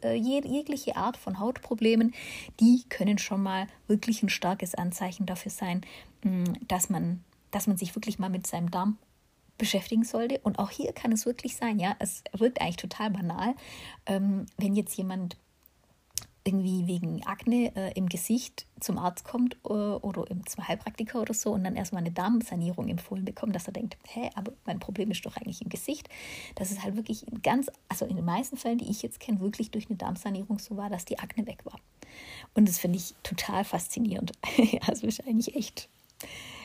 äh, 0.03 0.15
jegliche 0.15 0.97
Art 0.97 1.17
von 1.17 1.39
Hautproblemen, 1.41 2.15
die 2.61 2.85
können 2.89 3.19
schon 3.19 3.43
mal 3.43 3.67
wirklich 3.89 4.23
ein 4.23 4.29
starkes 4.29 4.75
Anzeichen 4.75 5.27
dafür 5.27 5.51
sein, 5.51 5.83
mm, 6.23 6.45
dass 6.69 6.89
man 6.89 7.23
dass 7.53 7.67
man 7.67 7.77
sich 7.77 7.95
wirklich 7.95 8.19
mal 8.19 8.29
mit 8.29 8.47
seinem 8.47 8.71
Darm 8.71 8.99
beschäftigen 9.59 10.05
sollte. 10.05 10.39
Und 10.43 10.59
auch 10.59 10.71
hier 10.71 10.93
kann 10.93 11.13
es 11.13 11.27
wirklich 11.27 11.57
sein, 11.57 11.79
ja, 11.79 11.97
es 11.99 12.23
wirkt 12.33 12.61
eigentlich 12.61 12.77
total 12.77 13.11
banal, 13.11 13.55
ähm, 14.07 14.47
wenn 14.57 14.75
jetzt 14.75 14.97
jemand 14.97 15.37
irgendwie 16.47 16.87
wegen 16.87 17.25
Akne 17.25 17.75
äh, 17.75 17.93
im 17.95 18.09
Gesicht 18.09 18.67
zum 18.79 18.99
Arzt 18.99 19.25
kommt 19.25 19.57
äh, 19.65 19.69
oder 19.69 20.25
zum 20.47 20.67
Heilpraktiker 20.67 21.21
oder 21.21 21.35
so 21.35 21.53
und 21.53 21.65
dann 21.65 21.75
erstmal 21.75 22.03
eine 22.03 22.13
Darmsanierung 22.13 22.89
empfohlen 22.89 23.25
bekommt, 23.25 23.55
dass 23.55 23.67
er 23.67 23.73
denkt, 23.73 23.97
hä, 24.07 24.31
aber 24.37 24.53
mein 24.65 24.79
Problem 24.79 25.11
ist 25.11 25.27
doch 25.27 25.37
eigentlich 25.37 25.61
im 25.61 25.69
Gesicht. 25.69 26.09
Das 26.55 26.71
ist 26.71 26.85
halt 26.85 26.97
wirklich 26.97 27.27
ganz, 27.43 27.69
also 27.89 28.07
in 28.07 28.17
den 28.17 28.25
meisten 28.25 28.57
Fällen, 28.57 28.79
die 28.79 28.91
ich 28.91 29.03
jetzt 29.03 29.19
kenne, 29.19 29.41
wirklich 29.41 29.73
durch 29.73 29.89
eine 29.89 29.97
Darmsanierung 29.97 30.59
so 30.59 30.77
war, 30.77 30.89
dass 30.89 31.05
die 31.05 31.19
Akne 31.19 31.47
weg 31.47 31.65
war. 31.65 31.81
Und 32.55 32.69
das 32.69 32.79
finde 32.79 32.99
ich 32.99 33.15
total 33.23 33.65
faszinierend. 33.65 34.33
also 34.87 35.07
ist 35.07 35.27
eigentlich 35.27 35.57
echt, 35.57 35.89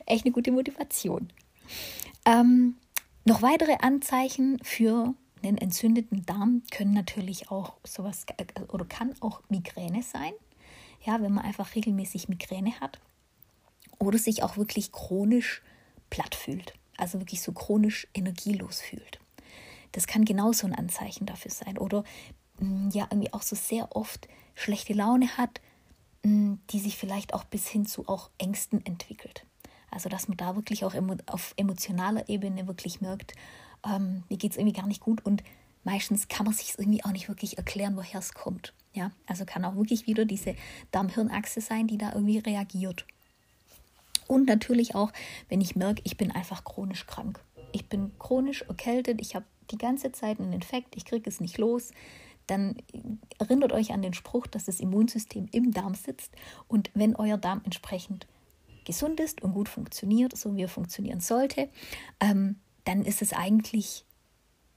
echt 0.06 0.26
eine 0.26 0.32
gute 0.32 0.52
Motivation. 0.52 1.34
Ähm, 2.26 2.76
noch 3.26 3.42
weitere 3.42 3.78
Anzeichen 3.82 4.60
für 4.64 5.14
einen 5.44 5.58
entzündeten 5.58 6.26
Darm 6.26 6.64
können 6.72 6.94
natürlich 6.94 7.50
auch 7.50 7.74
sowas 7.86 8.26
äh, 8.38 8.46
oder 8.70 8.86
kann 8.86 9.14
auch 9.22 9.42
Migräne 9.50 10.04
sein. 10.04 10.34
Ja, 11.04 11.22
wenn 11.22 11.34
man 11.34 11.46
einfach 11.46 11.76
regelmäßig 11.76 12.30
Migräne 12.30 12.80
hat 12.80 13.00
oder 14.00 14.18
sich 14.18 14.44
auch 14.44 14.58
wirklich 14.58 14.92
chronisch 14.92 15.62
platt 16.10 16.36
fühlt, 16.36 16.74
also 16.98 17.20
wirklich 17.20 17.42
so 17.42 17.54
chronisch 17.54 18.08
energielos 18.14 18.82
fühlt. 18.82 19.20
Das 19.94 20.08
kann 20.08 20.26
genauso 20.26 20.68
ein 20.68 20.76
Anzeichen 20.76 21.26
dafür 21.26 21.52
sein 21.52 21.78
oder 21.78 22.04
mm, 22.60 22.90
ja 22.92 23.08
irgendwie 23.10 23.34
auch 23.34 23.42
so 23.42 23.56
sehr 23.56 23.96
oft 23.96 24.28
schlechte 24.54 24.94
Laune 24.94 25.38
hat, 25.38 25.60
mm, 26.24 26.56
die 26.70 26.80
sich 26.80 26.98
vielleicht 26.98 27.34
auch 27.34 27.44
bis 27.44 27.68
hin 27.68 27.86
zu 27.86 28.08
auch 28.08 28.30
Ängsten 28.38 28.86
entwickelt. 28.86 29.46
Also 29.92 30.10
dass 30.10 30.28
man 30.28 30.38
da 30.38 30.56
wirklich 30.56 30.84
auch 30.86 30.96
auf 31.28 31.54
emotionaler 31.58 32.28
Ebene 32.30 32.68
wirklich 32.68 33.02
merkt, 33.02 33.34
ähm, 33.86 34.24
mir 34.30 34.38
geht 34.38 34.52
es 34.52 34.58
irgendwie 34.58 34.80
gar 34.80 34.88
nicht 34.88 35.02
gut 35.02 35.26
und 35.26 35.44
meistens 35.84 36.28
kann 36.28 36.46
man 36.46 36.54
sich 36.54 36.76
irgendwie 36.78 37.04
auch 37.04 37.12
nicht 37.12 37.28
wirklich 37.28 37.58
erklären, 37.58 37.96
woher 37.96 38.20
es 38.20 38.34
kommt. 38.34 38.74
Ja, 38.94 39.12
also 39.26 39.46
kann 39.46 39.66
auch 39.66 39.76
wirklich 39.76 40.08
wieder 40.08 40.26
diese 40.26 40.56
Darm-Hirn-Achse 40.92 41.62
sein, 41.62 41.88
die 41.88 41.98
da 41.98 42.14
irgendwie 42.14 42.40
reagiert. 42.40 43.06
Und 44.28 44.48
natürlich 44.48 44.96
auch, 44.96 45.12
wenn 45.50 45.62
ich 45.62 45.76
merke, 45.76 46.02
ich 46.06 46.18
bin 46.18 46.32
einfach 46.32 46.64
chronisch 46.64 47.06
krank. 47.08 47.44
Ich 47.72 47.88
bin 47.88 48.12
chronisch 48.20 48.64
erkältet, 48.64 49.22
ich 49.22 49.36
habe 49.36 49.46
die 49.72 49.78
ganze 49.78 50.12
Zeit 50.12 50.40
einen 50.40 50.54
Infekt, 50.54 50.96
ich 50.96 51.06
kriege 51.06 51.30
es 51.30 51.40
nicht 51.40 51.58
los, 51.58 51.92
dann 52.48 52.76
erinnert 53.40 53.72
euch 53.72 53.94
an 53.94 54.02
den 54.02 54.14
Spruch, 54.14 54.48
dass 54.48 54.66
das 54.66 54.80
Immunsystem 54.80 55.48
im 55.52 55.72
Darm 55.72 55.96
sitzt 55.96 56.34
und 56.68 56.92
wenn 56.94 57.16
euer 57.16 57.38
Darm 57.38 57.62
entsprechend 57.64 58.28
gesund 58.86 59.20
ist 59.20 59.42
und 59.42 59.54
gut 59.54 59.70
funktioniert, 59.70 60.36
so 60.36 60.56
wie 60.56 60.64
er 60.64 60.70
funktionieren 60.70 61.20
sollte, 61.20 61.70
ähm, 62.20 62.58
dann 62.84 63.04
ist 63.04 63.22
es 63.22 63.34
eigentlich 63.34 64.06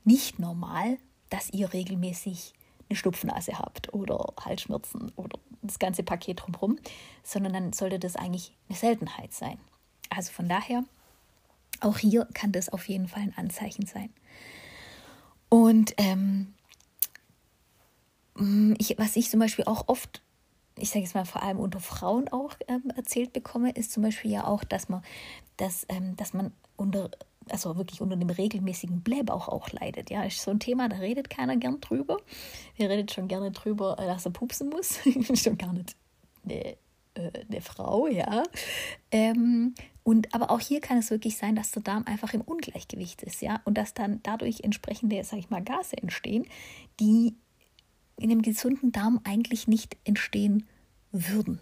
nicht 0.04 0.38
normal, 0.38 0.98
dass 1.30 1.50
ihr 1.50 1.72
regelmäßig 1.72 2.52
eine 2.88 2.96
Schnupfnase 2.96 3.58
habt 3.58 3.92
oder 3.94 4.34
Halsschmerzen 4.40 5.12
oder 5.16 5.38
das 5.62 5.78
ganze 5.78 6.02
Paket 6.02 6.42
drumherum, 6.42 6.78
sondern 7.22 7.52
dann 7.54 7.72
sollte 7.72 7.98
das 7.98 8.16
eigentlich 8.16 8.54
eine 8.68 8.76
Seltenheit 8.76 9.32
sein. 9.32 9.58
Also 10.10 10.32
von 10.32 10.48
daher, 10.48 10.84
auch 11.80 11.98
hier 11.98 12.28
kann 12.34 12.52
das 12.52 12.68
auf 12.68 12.88
jeden 12.88 13.08
Fall 13.08 13.22
ein 13.22 13.36
Anzeichen 13.36 13.86
sein. 13.86 14.10
Und 15.48 15.94
ähm, 15.96 16.54
ich, 18.78 18.98
was 18.98 19.16
ich 19.16 19.30
zum 19.30 19.40
Beispiel 19.40 19.64
auch 19.64 19.88
oft, 19.88 20.22
ich 20.78 20.90
sage 20.90 21.04
jetzt 21.04 21.14
mal 21.14 21.24
vor 21.24 21.42
allem 21.42 21.58
unter 21.58 21.80
Frauen 21.80 22.28
auch 22.28 22.54
ähm, 22.68 22.92
erzählt 22.96 23.32
bekomme, 23.32 23.70
ist 23.70 23.92
zum 23.92 24.02
Beispiel 24.02 24.30
ja 24.30 24.46
auch, 24.46 24.64
dass 24.64 24.88
man, 24.88 25.02
dass, 25.56 25.86
ähm, 25.88 26.16
dass 26.16 26.34
man 26.34 26.52
unter 26.76 27.10
also 27.50 27.76
wirklich 27.76 28.00
unter 28.00 28.16
dem 28.16 28.30
regelmäßigen 28.30 29.02
Blähbauch 29.02 29.48
auch 29.48 29.70
leidet. 29.70 30.10
Ja, 30.10 30.22
ist 30.22 30.40
so 30.40 30.50
ein 30.50 30.60
Thema, 30.60 30.88
da 30.88 30.96
redet 30.96 31.30
keiner 31.30 31.56
gern 31.56 31.80
drüber. 31.80 32.16
Wer 32.76 32.90
redet 32.90 33.12
schon 33.12 33.28
gerne 33.28 33.50
drüber, 33.50 33.96
äh, 33.98 34.06
dass 34.06 34.24
er 34.24 34.32
pupsen 34.32 34.70
muss? 34.70 34.98
schon 35.34 35.58
gar 35.58 35.72
nicht 35.72 35.96
eine, 36.44 36.76
äh, 37.14 37.30
eine 37.48 37.60
Frau, 37.60 38.06
ja. 38.06 38.42
Ähm, 39.10 39.74
und 40.02 40.34
aber 40.34 40.50
auch 40.50 40.60
hier 40.60 40.80
kann 40.80 40.98
es 40.98 41.10
wirklich 41.10 41.36
sein, 41.36 41.56
dass 41.56 41.70
der 41.70 41.82
Darm 41.82 42.04
einfach 42.06 42.34
im 42.34 42.42
Ungleichgewicht 42.42 43.22
ist, 43.22 43.40
ja, 43.40 43.60
und 43.64 43.78
dass 43.78 43.94
dann 43.94 44.20
dadurch 44.22 44.60
entsprechende, 44.60 45.22
sag 45.24 45.38
ich 45.38 45.50
mal, 45.50 45.62
Gase 45.62 45.96
entstehen, 45.96 46.46
die 47.00 47.34
in 48.16 48.30
einem 48.30 48.42
gesunden 48.42 48.92
Darm 48.92 49.20
eigentlich 49.24 49.68
nicht 49.68 49.96
entstehen 50.04 50.66
würden. 51.12 51.60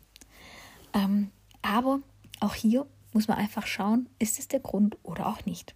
Ähm, 0.95 1.31
aber 1.63 2.01
auch 2.41 2.55
hier 2.55 2.87
muss 3.13 3.29
man 3.29 3.39
einfach 3.39 3.67
schauen, 3.67 4.09
ist 4.19 4.39
es 4.39 4.49
der 4.49 4.61
Grund 4.61 4.97
oder 5.03 5.27
auch 5.27 5.45
nicht. 5.45 5.75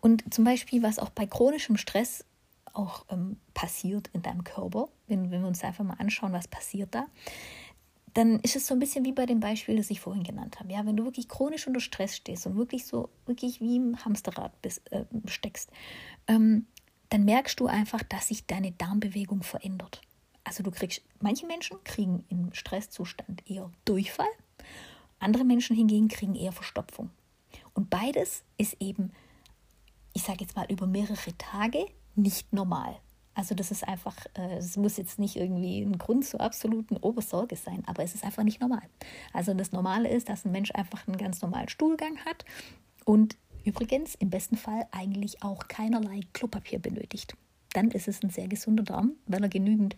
Und 0.00 0.32
zum 0.32 0.44
Beispiel, 0.44 0.82
was 0.82 0.98
auch 0.98 1.10
bei 1.10 1.26
chronischem 1.26 1.76
Stress 1.76 2.24
auch 2.72 3.04
ähm, 3.10 3.36
passiert 3.54 4.08
in 4.12 4.22
deinem 4.22 4.44
Körper, 4.44 4.88
wenn, 5.06 5.30
wenn 5.30 5.42
wir 5.42 5.48
uns 5.48 5.62
einfach 5.62 5.84
mal 5.84 5.96
anschauen, 5.98 6.32
was 6.32 6.48
passiert 6.48 6.94
da, 6.94 7.06
dann 8.14 8.40
ist 8.40 8.56
es 8.56 8.66
so 8.66 8.74
ein 8.74 8.80
bisschen 8.80 9.04
wie 9.04 9.12
bei 9.12 9.26
dem 9.26 9.40
Beispiel, 9.40 9.76
das 9.76 9.90
ich 9.90 10.00
vorhin 10.00 10.22
genannt 10.22 10.60
habe. 10.60 10.72
Ja, 10.72 10.84
wenn 10.84 10.96
du 10.96 11.04
wirklich 11.04 11.28
chronisch 11.28 11.66
unter 11.66 11.80
Stress 11.80 12.16
stehst 12.16 12.46
und 12.46 12.56
wirklich 12.56 12.86
so, 12.86 13.08
wirklich 13.26 13.60
wie 13.60 13.76
im 13.76 14.04
Hamsterrad 14.04 14.60
bist, 14.60 14.90
äh, 14.92 15.04
steckst, 15.26 15.70
ähm, 16.28 16.66
dann 17.12 17.24
merkst 17.24 17.58
du 17.60 17.66
einfach, 17.66 18.02
dass 18.02 18.28
sich 18.28 18.46
deine 18.46 18.72
Darmbewegung 18.72 19.42
verändert. 19.42 20.00
Also 20.44 20.62
du 20.62 20.70
kriegst, 20.70 21.02
manche 21.20 21.46
Menschen 21.46 21.82
kriegen 21.84 22.24
im 22.28 22.52
Stresszustand 22.54 23.48
eher 23.48 23.70
Durchfall 23.84 24.28
andere 25.22 25.44
Menschen 25.44 25.76
hingegen 25.76 26.08
kriegen 26.08 26.34
eher 26.34 26.52
Verstopfung. 26.52 27.10
Und 27.74 27.90
beides 27.90 28.42
ist 28.58 28.76
eben, 28.80 29.12
ich 30.12 30.22
sage 30.22 30.38
jetzt 30.40 30.56
mal, 30.56 30.66
über 30.68 30.86
mehrere 30.86 31.36
Tage 31.38 31.86
nicht 32.16 32.52
normal. 32.52 32.96
Also 33.34 33.54
das 33.54 33.70
ist 33.70 33.86
einfach, 33.86 34.16
äh, 34.34 34.56
es 34.56 34.76
muss 34.76 34.98
jetzt 34.98 35.18
nicht 35.18 35.36
irgendwie 35.36 35.80
ein 35.80 35.96
Grund 35.96 36.26
zur 36.26 36.40
absoluten 36.40 36.98
Obersorge 36.98 37.56
sein, 37.56 37.82
aber 37.86 38.02
es 38.02 38.14
ist 38.14 38.24
einfach 38.24 38.42
nicht 38.42 38.60
normal. 38.60 38.82
Also 39.32 39.54
das 39.54 39.72
Normale 39.72 40.10
ist, 40.10 40.28
dass 40.28 40.44
ein 40.44 40.52
Mensch 40.52 40.70
einfach 40.72 41.06
einen 41.06 41.16
ganz 41.16 41.40
normalen 41.40 41.68
Stuhlgang 41.68 42.18
hat 42.26 42.44
und 43.04 43.36
übrigens 43.64 44.14
im 44.14 44.30
besten 44.30 44.56
Fall 44.56 44.86
eigentlich 44.90 45.42
auch 45.42 45.68
keinerlei 45.68 46.20
Klopapier 46.32 46.78
benötigt. 46.78 47.36
Dann 47.72 47.90
ist 47.90 48.08
es 48.08 48.22
ein 48.22 48.30
sehr 48.30 48.48
gesunder 48.48 48.82
Darm, 48.82 49.12
weil 49.26 49.42
er 49.42 49.48
genügend, 49.48 49.96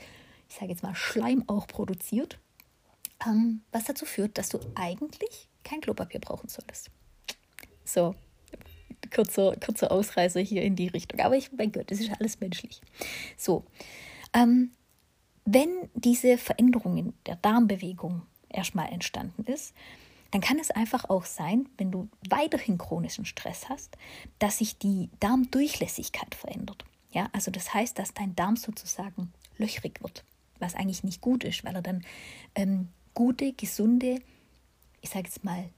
ich 0.49 0.56
sage 0.56 0.71
jetzt 0.71 0.83
mal, 0.83 0.94
Schleim 0.94 1.44
auch 1.49 1.66
produziert 1.66 2.38
ähm, 3.26 3.62
was 3.73 3.85
dazu 3.85 4.06
führt, 4.06 4.38
dass 4.38 4.49
du 4.49 4.59
eigentlich 4.75 5.49
kein 5.62 5.80
Klopapier 5.80 6.21
brauchen 6.21 6.49
solltest. 6.49 6.90
So, 7.85 8.14
kurzer, 9.14 9.56
kurzer 9.56 9.92
Ausreißer 9.92 10.40
hier 10.40 10.62
in 10.62 10.76
die 10.76 10.88
Richtung. 10.88 11.21
Aber 11.21 11.37
ich, 11.37 11.52
mein 11.52 11.73
Gott, 11.73 11.90
das 11.90 12.00
ist 12.00 12.11
alles 12.18 12.40
menschlich. 12.40 12.80
So, 13.37 13.64
ähm, 14.33 14.73
wenn 15.44 15.68
diese 15.94 16.38
Veränderung 16.38 16.97
in 16.97 17.14
der 17.26 17.37
Darmbewegung 17.37 18.23
erstmal 18.49 18.90
entstanden 18.92 19.44
ist, 19.44 19.75
dann 20.34 20.40
kann 20.40 20.58
es 20.58 20.72
einfach 20.72 21.08
auch 21.10 21.26
sein, 21.26 21.68
wenn 21.78 21.92
du 21.92 22.08
weiterhin 22.28 22.76
chronischen 22.76 23.24
Stress 23.24 23.68
hast, 23.68 23.96
dass 24.40 24.58
sich 24.58 24.78
die 24.78 25.08
Darmdurchlässigkeit 25.20 26.34
verändert. 26.34 26.84
Ja, 27.12 27.28
also 27.32 27.52
das 27.52 27.72
heißt, 27.72 27.96
dass 28.00 28.14
dein 28.14 28.34
Darm 28.34 28.56
sozusagen 28.56 29.32
löchrig 29.58 30.02
wird, 30.02 30.24
was 30.58 30.74
eigentlich 30.74 31.04
nicht 31.04 31.20
gut 31.20 31.44
ist, 31.44 31.62
weil 31.62 31.76
er 31.76 31.82
dann 31.82 32.04
ähm, 32.56 32.88
gute, 33.14 33.52
gesunde, 33.52 34.20
ich 35.02 35.10
sage 35.10 35.28
jetzt 35.28 35.44
mal, 35.44 35.70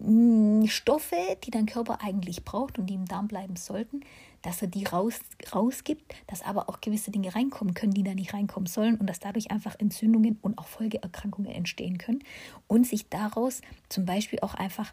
mm, 0.00 0.66
Stoffe, 0.66 1.38
die 1.44 1.50
dein 1.50 1.64
Körper 1.64 2.02
eigentlich 2.02 2.44
braucht 2.44 2.78
und 2.78 2.88
die 2.88 2.94
im 2.94 3.06
Darm 3.06 3.26
bleiben 3.26 3.56
sollten, 3.56 4.02
dass 4.42 4.62
er 4.62 4.68
die 4.68 4.84
raus, 4.84 5.20
rausgibt, 5.54 6.14
dass 6.26 6.42
aber 6.42 6.68
auch 6.68 6.80
gewisse 6.80 7.10
Dinge 7.10 7.34
reinkommen 7.34 7.74
können, 7.74 7.92
die 7.92 8.02
da 8.02 8.14
nicht 8.14 8.34
reinkommen 8.34 8.66
sollen 8.66 8.96
und 8.96 9.06
dass 9.06 9.20
dadurch 9.20 9.50
einfach 9.50 9.76
Entzündungen 9.78 10.38
und 10.42 10.58
auch 10.58 10.66
Folgeerkrankungen 10.66 11.50
entstehen 11.50 11.98
können 11.98 12.22
und 12.66 12.86
sich 12.86 13.08
daraus 13.08 13.60
zum 13.88 14.04
Beispiel 14.04 14.40
auch 14.40 14.54
einfach 14.54 14.92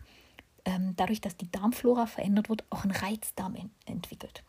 ähm, 0.66 0.94
dadurch, 0.96 1.22
dass 1.22 1.38
die 1.38 1.52
Darmflora 1.52 2.08
verändert 2.08 2.50
wird, 2.50 2.64
auch 2.70 2.84
ein 2.84 2.92
Reizdarm 2.92 3.56
in, 3.56 3.70
entwickelt. 3.86 4.44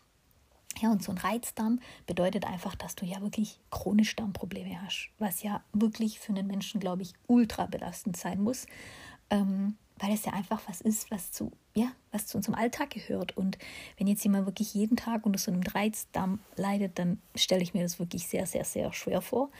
Ja, 0.80 0.90
und 0.90 1.02
so 1.02 1.10
ein 1.10 1.18
Reizdarm 1.18 1.80
bedeutet 2.06 2.44
einfach, 2.44 2.74
dass 2.74 2.94
du 2.96 3.06
ja 3.06 3.20
wirklich 3.22 3.60
chronisch 3.70 4.14
Darmprobleme 4.16 4.80
hast, 4.82 5.10
was 5.18 5.42
ja 5.42 5.62
wirklich 5.72 6.18
für 6.18 6.32
einen 6.32 6.46
Menschen, 6.46 6.80
glaube 6.80 7.02
ich, 7.02 7.14
ultra 7.26 7.66
belastend 7.66 8.16
sein 8.16 8.42
muss, 8.42 8.66
ähm, 9.30 9.76
weil 9.98 10.12
es 10.12 10.26
ja 10.26 10.32
einfach 10.32 10.60
was 10.66 10.82
ist, 10.82 11.10
was 11.10 11.32
zu, 11.32 11.52
ja, 11.76 11.92
was 12.10 12.26
zu 12.26 12.38
unserem 12.38 12.54
Alltag 12.54 12.90
gehört. 12.90 13.36
Und 13.36 13.58
wenn 13.98 14.06
jetzt 14.06 14.24
jemand 14.24 14.46
wirklich 14.46 14.72
jeden 14.74 14.96
Tag 14.96 15.26
unter 15.26 15.38
so 15.38 15.52
einem 15.52 15.62
Reizdarm 15.62 16.40
leidet, 16.56 16.98
dann 16.98 17.20
stelle 17.34 17.62
ich 17.62 17.74
mir 17.74 17.82
das 17.82 17.98
wirklich 17.98 18.26
sehr, 18.26 18.46
sehr, 18.46 18.64
sehr 18.64 18.92
schwer 18.94 19.20
vor. 19.20 19.50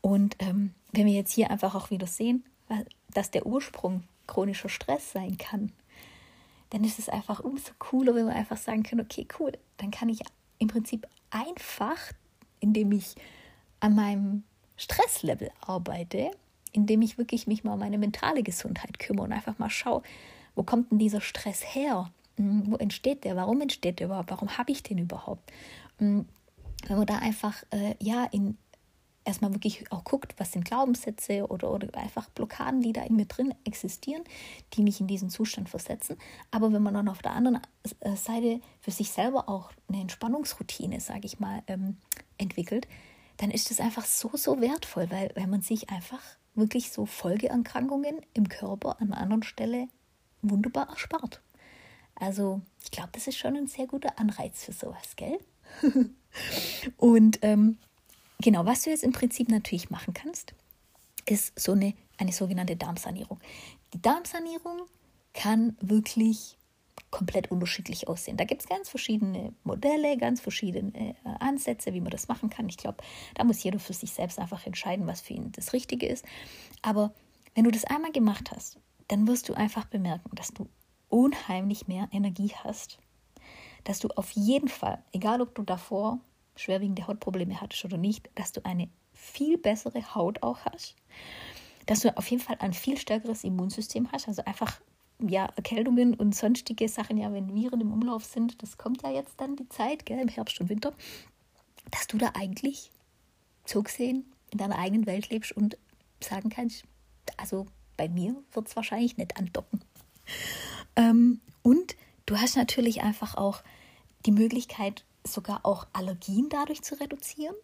Und 0.00 0.36
ähm, 0.38 0.72
wenn 0.92 1.06
wir 1.06 1.14
jetzt 1.14 1.32
hier 1.32 1.50
einfach 1.50 1.74
auch 1.74 1.90
wieder 1.90 2.06
sehen, 2.06 2.44
dass 3.12 3.32
der 3.32 3.44
Ursprung 3.44 4.04
chronischer 4.28 4.68
Stress 4.68 5.12
sein 5.12 5.36
kann, 5.36 5.72
dann 6.70 6.84
ist 6.84 6.98
es 6.98 7.08
einfach 7.08 7.40
umso 7.40 7.72
cooler, 7.78 8.14
wenn 8.14 8.26
wir 8.26 8.34
einfach 8.34 8.58
sagen 8.58 8.84
können, 8.84 9.00
okay, 9.00 9.26
cool, 9.40 9.52
dann 9.78 9.90
kann 9.90 10.08
ich 10.08 10.20
im 10.58 10.68
Prinzip 10.68 11.08
einfach, 11.30 11.98
indem 12.60 12.92
ich 12.92 13.16
an 13.80 13.94
meinem 13.94 14.44
Stresslevel 14.76 15.50
arbeite, 15.60 16.30
indem 16.72 17.02
ich 17.02 17.18
wirklich 17.18 17.46
mich 17.48 17.64
mal 17.64 17.72
um 17.72 17.80
meine 17.80 17.98
mentale 17.98 18.42
Gesundheit 18.44 18.98
kümmere 19.00 19.24
und 19.24 19.32
einfach 19.32 19.58
mal 19.58 19.70
schaue, 19.70 20.02
Wo 20.58 20.64
kommt 20.64 20.90
denn 20.90 20.98
dieser 20.98 21.20
Stress 21.20 21.62
her? 21.62 22.10
Hm, 22.36 22.72
wo 22.72 22.76
entsteht 22.76 23.22
der? 23.22 23.36
Warum 23.36 23.60
entsteht 23.60 24.00
der 24.00 24.08
überhaupt? 24.08 24.32
Warum 24.32 24.58
habe 24.58 24.72
ich 24.72 24.82
den 24.82 24.98
überhaupt? 24.98 25.52
Hm, 25.98 26.26
wenn 26.88 26.96
man 26.96 27.06
da 27.06 27.18
einfach 27.18 27.62
äh, 27.70 27.94
ja 28.00 28.24
in 28.32 28.58
erstmal 29.24 29.54
wirklich 29.54 29.84
auch 29.92 30.02
guckt, 30.02 30.34
was 30.38 30.50
sind 30.50 30.64
Glaubenssätze 30.64 31.46
oder, 31.46 31.70
oder 31.70 31.96
einfach 31.96 32.28
Blockaden, 32.30 32.80
die 32.80 32.92
da 32.92 33.02
in 33.02 33.14
mir 33.14 33.26
drin 33.26 33.54
existieren, 33.62 34.24
die 34.72 34.82
mich 34.82 35.00
in 35.00 35.06
diesen 35.06 35.30
Zustand 35.30 35.68
versetzen. 35.68 36.16
Aber 36.50 36.72
wenn 36.72 36.82
man 36.82 36.94
dann 36.94 37.08
auf 37.08 37.22
der 37.22 37.32
anderen 37.32 37.60
äh, 38.00 38.16
Seite 38.16 38.60
für 38.80 38.90
sich 38.90 39.10
selber 39.10 39.48
auch 39.48 39.70
eine 39.88 40.00
Entspannungsroutine, 40.00 40.98
sage 40.98 41.26
ich 41.26 41.38
mal, 41.38 41.62
ähm, 41.68 41.98
entwickelt, 42.36 42.88
dann 43.36 43.52
ist 43.52 43.70
das 43.70 43.78
einfach 43.78 44.06
so, 44.06 44.32
so 44.34 44.60
wertvoll, 44.60 45.08
weil, 45.10 45.30
weil 45.36 45.46
man 45.46 45.60
sich 45.60 45.88
einfach 45.90 46.22
wirklich 46.56 46.90
so 46.90 47.06
Folgeerkrankungen 47.06 48.16
im 48.34 48.48
Körper 48.48 49.00
an 49.00 49.12
einer 49.12 49.22
anderen 49.22 49.44
Stelle 49.44 49.86
wunderbar 50.42 50.88
erspart. 50.88 51.40
Also 52.14 52.60
ich 52.82 52.90
glaube, 52.90 53.10
das 53.12 53.26
ist 53.26 53.38
schon 53.38 53.56
ein 53.56 53.66
sehr 53.66 53.86
guter 53.86 54.18
Anreiz 54.18 54.64
für 54.64 54.72
sowas, 54.72 55.16
gell? 55.16 55.38
Und 56.96 57.38
ähm, 57.42 57.78
genau, 58.40 58.66
was 58.66 58.82
du 58.82 58.90
jetzt 58.90 59.04
im 59.04 59.12
Prinzip 59.12 59.48
natürlich 59.48 59.90
machen 59.90 60.14
kannst, 60.14 60.54
ist 61.26 61.58
so 61.58 61.72
eine, 61.72 61.94
eine 62.16 62.32
sogenannte 62.32 62.76
Darmsanierung. 62.76 63.38
Die 63.94 64.02
Darmsanierung 64.02 64.82
kann 65.32 65.76
wirklich 65.80 66.56
komplett 67.10 67.50
unterschiedlich 67.50 68.08
aussehen. 68.08 68.36
Da 68.36 68.44
gibt 68.44 68.62
es 68.62 68.68
ganz 68.68 68.88
verschiedene 68.88 69.54
Modelle, 69.64 70.16
ganz 70.18 70.40
verschiedene 70.40 71.10
äh, 71.10 71.14
Ansätze, 71.38 71.94
wie 71.94 72.00
man 72.00 72.10
das 72.10 72.28
machen 72.28 72.50
kann. 72.50 72.68
Ich 72.68 72.76
glaube, 72.76 72.98
da 73.34 73.44
muss 73.44 73.62
jeder 73.62 73.78
für 73.78 73.92
sich 73.92 74.12
selbst 74.12 74.38
einfach 74.38 74.66
entscheiden, 74.66 75.06
was 75.06 75.20
für 75.20 75.34
ihn 75.34 75.52
das 75.52 75.72
Richtige 75.72 76.06
ist. 76.06 76.24
Aber 76.82 77.14
wenn 77.54 77.64
du 77.64 77.70
das 77.70 77.84
einmal 77.84 78.12
gemacht 78.12 78.50
hast, 78.54 78.78
dann 79.08 79.26
wirst 79.26 79.48
du 79.48 79.54
einfach 79.54 79.86
bemerken, 79.86 80.30
dass 80.34 80.48
du 80.48 80.68
unheimlich 81.08 81.88
mehr 81.88 82.08
Energie 82.12 82.52
hast. 82.62 82.98
Dass 83.84 83.98
du 83.98 84.08
auf 84.08 84.30
jeden 84.32 84.68
Fall, 84.68 85.02
egal 85.12 85.40
ob 85.40 85.54
du 85.54 85.62
davor 85.62 86.20
schwerwiegende 86.56 87.06
Hautprobleme 87.06 87.60
hattest 87.60 87.84
oder 87.84 87.96
nicht, 87.96 88.28
dass 88.34 88.52
du 88.52 88.64
eine 88.64 88.88
viel 89.12 89.58
bessere 89.58 90.14
Haut 90.14 90.42
auch 90.42 90.58
hast. 90.64 90.96
Dass 91.86 92.00
du 92.00 92.16
auf 92.16 92.28
jeden 92.30 92.42
Fall 92.42 92.56
ein 92.60 92.72
viel 92.72 92.98
stärkeres 92.98 93.44
Immunsystem 93.44 94.10
hast, 94.12 94.28
also 94.28 94.44
einfach 94.44 94.80
ja, 95.20 95.46
Erkältungen 95.56 96.14
und 96.14 96.34
sonstige 96.34 96.88
Sachen, 96.88 97.16
ja, 97.16 97.32
wenn 97.32 97.54
Viren 97.54 97.80
im 97.80 97.92
Umlauf 97.92 98.24
sind, 98.24 98.62
das 98.62 98.78
kommt 98.78 99.02
ja 99.02 99.10
jetzt 99.10 99.40
dann 99.40 99.56
die 99.56 99.68
Zeit, 99.68 100.06
gell, 100.06 100.20
im 100.20 100.28
Herbst 100.28 100.60
und 100.60 100.68
Winter, 100.68 100.92
dass 101.90 102.06
du 102.06 102.18
da 102.18 102.32
eigentlich 102.34 102.90
so 103.64 103.82
gesehen 103.82 104.32
in 104.50 104.58
deiner 104.58 104.78
eigenen 104.78 105.06
Welt 105.06 105.30
lebst 105.30 105.52
und 105.52 105.76
sagen 106.20 106.50
kannst, 106.50 106.84
also 107.36 107.66
bei 107.98 108.08
mir 108.08 108.34
wird 108.52 108.68
es 108.68 108.76
wahrscheinlich 108.76 109.18
nicht 109.18 109.36
andocken. 109.36 109.82
Ähm, 110.96 111.42
und 111.62 111.96
du 112.24 112.38
hast 112.38 112.56
natürlich 112.56 113.02
einfach 113.02 113.36
auch 113.36 113.62
die 114.24 114.32
Möglichkeit, 114.32 115.04
sogar 115.26 115.66
auch 115.66 115.86
Allergien 115.92 116.48
dadurch 116.48 116.80
zu 116.80 116.98
reduzieren 116.98 117.54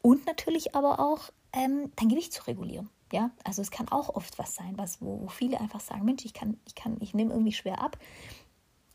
und 0.00 0.24
natürlich 0.24 0.74
aber 0.74 1.00
auch 1.00 1.30
ähm, 1.52 1.92
dein 1.96 2.08
Gewicht 2.08 2.32
zu 2.32 2.46
regulieren. 2.46 2.88
Ja, 3.12 3.30
also 3.44 3.62
es 3.62 3.70
kann 3.70 3.88
auch 3.88 4.14
oft 4.14 4.38
was 4.38 4.54
sein, 4.54 4.76
was, 4.76 5.00
wo, 5.00 5.20
wo 5.22 5.28
viele 5.28 5.60
einfach 5.60 5.80
sagen, 5.80 6.04
Mensch, 6.04 6.24
ich 6.24 6.34
kann, 6.34 6.58
ich 6.66 6.74
kann, 6.74 6.98
ich 7.00 7.14
nehme 7.14 7.32
irgendwie 7.32 7.52
schwer 7.52 7.80
ab. 7.80 7.98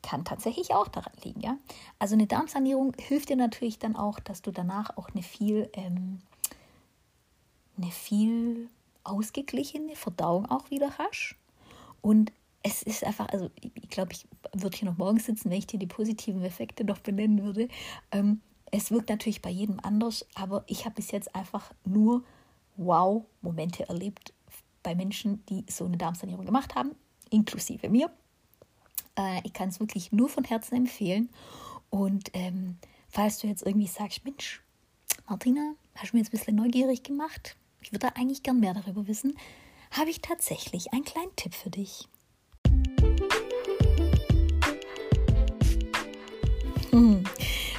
Kann 0.03 0.25
tatsächlich 0.25 0.73
auch 0.75 0.87
daran 0.87 1.13
liegen, 1.23 1.39
ja. 1.41 1.57
Also 1.97 2.13
eine 2.13 2.27
Darmsanierung 2.27 2.93
hilft 2.99 3.29
dir 3.29 3.37
natürlich 3.37 3.79
dann 3.79 3.95
auch, 3.95 4.19
dass 4.19 4.41
du 4.41 4.51
danach 4.51 4.97
auch 4.97 5.09
eine 5.09 5.23
viel, 5.23 5.69
ähm, 5.73 6.19
eine 7.77 7.89
viel 7.89 8.69
ausgeglichene 9.03 9.95
Verdauung 9.95 10.45
auch 10.45 10.69
wieder 10.69 10.97
hast. 10.97 11.35
Und 12.01 12.31
es 12.63 12.81
ist 12.83 13.03
einfach, 13.03 13.27
also 13.29 13.49
ich 13.61 13.89
glaube, 13.89 14.13
ich 14.13 14.25
würde 14.53 14.77
hier 14.77 14.89
noch 14.89 14.97
morgen 14.97 15.19
sitzen, 15.19 15.49
wenn 15.49 15.57
ich 15.57 15.67
dir 15.67 15.79
die 15.79 15.87
positiven 15.87 16.43
Effekte 16.43 16.85
noch 16.85 16.99
benennen 16.99 17.43
würde. 17.43 17.67
Ähm, 18.11 18.41
es 18.71 18.89
wirkt 18.89 19.09
natürlich 19.09 19.41
bei 19.41 19.49
jedem 19.49 19.79
anders, 19.81 20.25
aber 20.33 20.63
ich 20.67 20.85
habe 20.85 20.95
bis 20.95 21.11
jetzt 21.11 21.35
einfach 21.35 21.73
nur 21.85 22.23
Wow-Momente 22.77 23.87
erlebt 23.87 24.33
bei 24.81 24.95
Menschen, 24.95 25.45
die 25.47 25.65
so 25.69 25.85
eine 25.85 25.97
Darmsanierung 25.97 26.45
gemacht 26.45 26.75
haben, 26.75 26.91
inklusive 27.29 27.89
mir. 27.89 28.09
Äh, 29.17 29.41
ich 29.43 29.53
kann 29.53 29.69
es 29.69 29.79
wirklich 29.79 30.11
nur 30.11 30.29
von 30.29 30.43
Herzen 30.43 30.75
empfehlen. 30.75 31.29
Und 31.89 32.31
ähm, 32.33 32.77
falls 33.09 33.39
du 33.39 33.47
jetzt 33.47 33.65
irgendwie 33.65 33.87
sagst, 33.87 34.23
Mensch, 34.25 34.61
Martina, 35.27 35.75
hast 35.95 36.11
du 36.11 36.17
mir 36.17 36.23
jetzt 36.23 36.33
ein 36.33 36.37
bisschen 36.37 36.55
neugierig 36.55 37.03
gemacht? 37.03 37.55
Ich 37.83 37.91
würde 37.91 38.07
da 38.07 38.13
eigentlich 38.19 38.43
gern 38.43 38.59
mehr 38.59 38.73
darüber 38.73 39.07
wissen. 39.07 39.37
Habe 39.91 40.09
ich 40.09 40.21
tatsächlich 40.21 40.93
einen 40.93 41.03
kleinen 41.03 41.35
Tipp 41.35 41.53
für 41.53 41.69
dich. 41.69 42.07
Hm. 46.91 47.23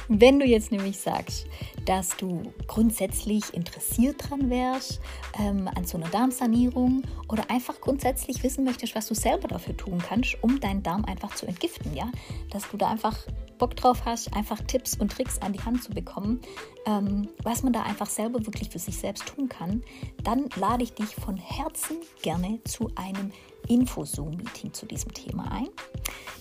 Wenn 0.07 0.39
du 0.39 0.45
jetzt 0.45 0.71
nämlich 0.71 0.99
sagst, 0.99 1.47
dass 1.85 2.15
du 2.17 2.53
grundsätzlich 2.67 3.53
interessiert 3.53 4.17
dran 4.29 4.51
wärst 4.51 5.01
ähm, 5.39 5.67
an 5.73 5.85
so 5.85 5.97
einer 5.97 6.09
Darmsanierung 6.09 7.03
oder 7.27 7.49
einfach 7.49 7.81
grundsätzlich 7.81 8.43
wissen 8.43 8.63
möchtest, 8.63 8.93
was 8.95 9.07
du 9.07 9.15
selber 9.15 9.47
dafür 9.47 9.75
tun 9.75 9.97
kannst, 10.07 10.37
um 10.43 10.59
deinen 10.59 10.83
Darm 10.83 11.05
einfach 11.05 11.33
zu 11.33 11.47
entgiften, 11.47 11.95
ja, 11.95 12.11
dass 12.51 12.69
du 12.69 12.77
da 12.77 12.91
einfach 12.91 13.17
Bock 13.57 13.75
drauf 13.75 14.05
hast, 14.05 14.33
einfach 14.35 14.59
Tipps 14.61 14.95
und 14.95 15.11
Tricks 15.11 15.39
an 15.39 15.53
die 15.53 15.61
Hand 15.61 15.83
zu 15.83 15.91
bekommen, 15.91 16.41
ähm, 16.85 17.29
was 17.43 17.63
man 17.63 17.73
da 17.73 17.83
einfach 17.83 18.07
selber 18.07 18.45
wirklich 18.45 18.69
für 18.69 18.79
sich 18.79 18.97
selbst 18.97 19.25
tun 19.25 19.49
kann, 19.49 19.83
dann 20.23 20.49
lade 20.55 20.83
ich 20.83 20.93
dich 20.93 21.15
von 21.15 21.37
Herzen 21.37 21.97
gerne 22.21 22.59
zu 22.65 22.91
einem 22.95 23.31
Info-Zoom-Meeting 23.67 24.73
zu 24.73 24.85
diesem 24.85 25.13
Thema 25.13 25.51
ein. 25.51 25.69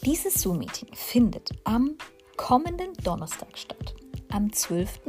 Dieses 0.05 0.35
Zoom-Meeting 0.43 0.91
findet 0.95 1.51
am 1.65 1.97
kommenden 2.37 2.93
Donnerstag 3.03 3.57
statt, 3.57 3.95
am 4.31 4.53
12. 4.53 5.01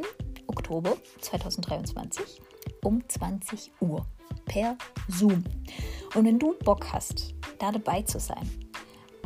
Oktober 0.48 0.96
2023 1.22 2.41
um 2.84 3.08
20 3.08 3.72
Uhr 3.82 4.06
per 4.46 4.78
Zoom. 5.08 5.44
Und 6.13 6.26
wenn 6.26 6.39
du 6.39 6.54
Bock 6.60 6.94
hast, 6.94 7.34
da 7.60 7.72
dabei 7.72 8.04
zu 8.04 8.20
sein, 8.20 8.50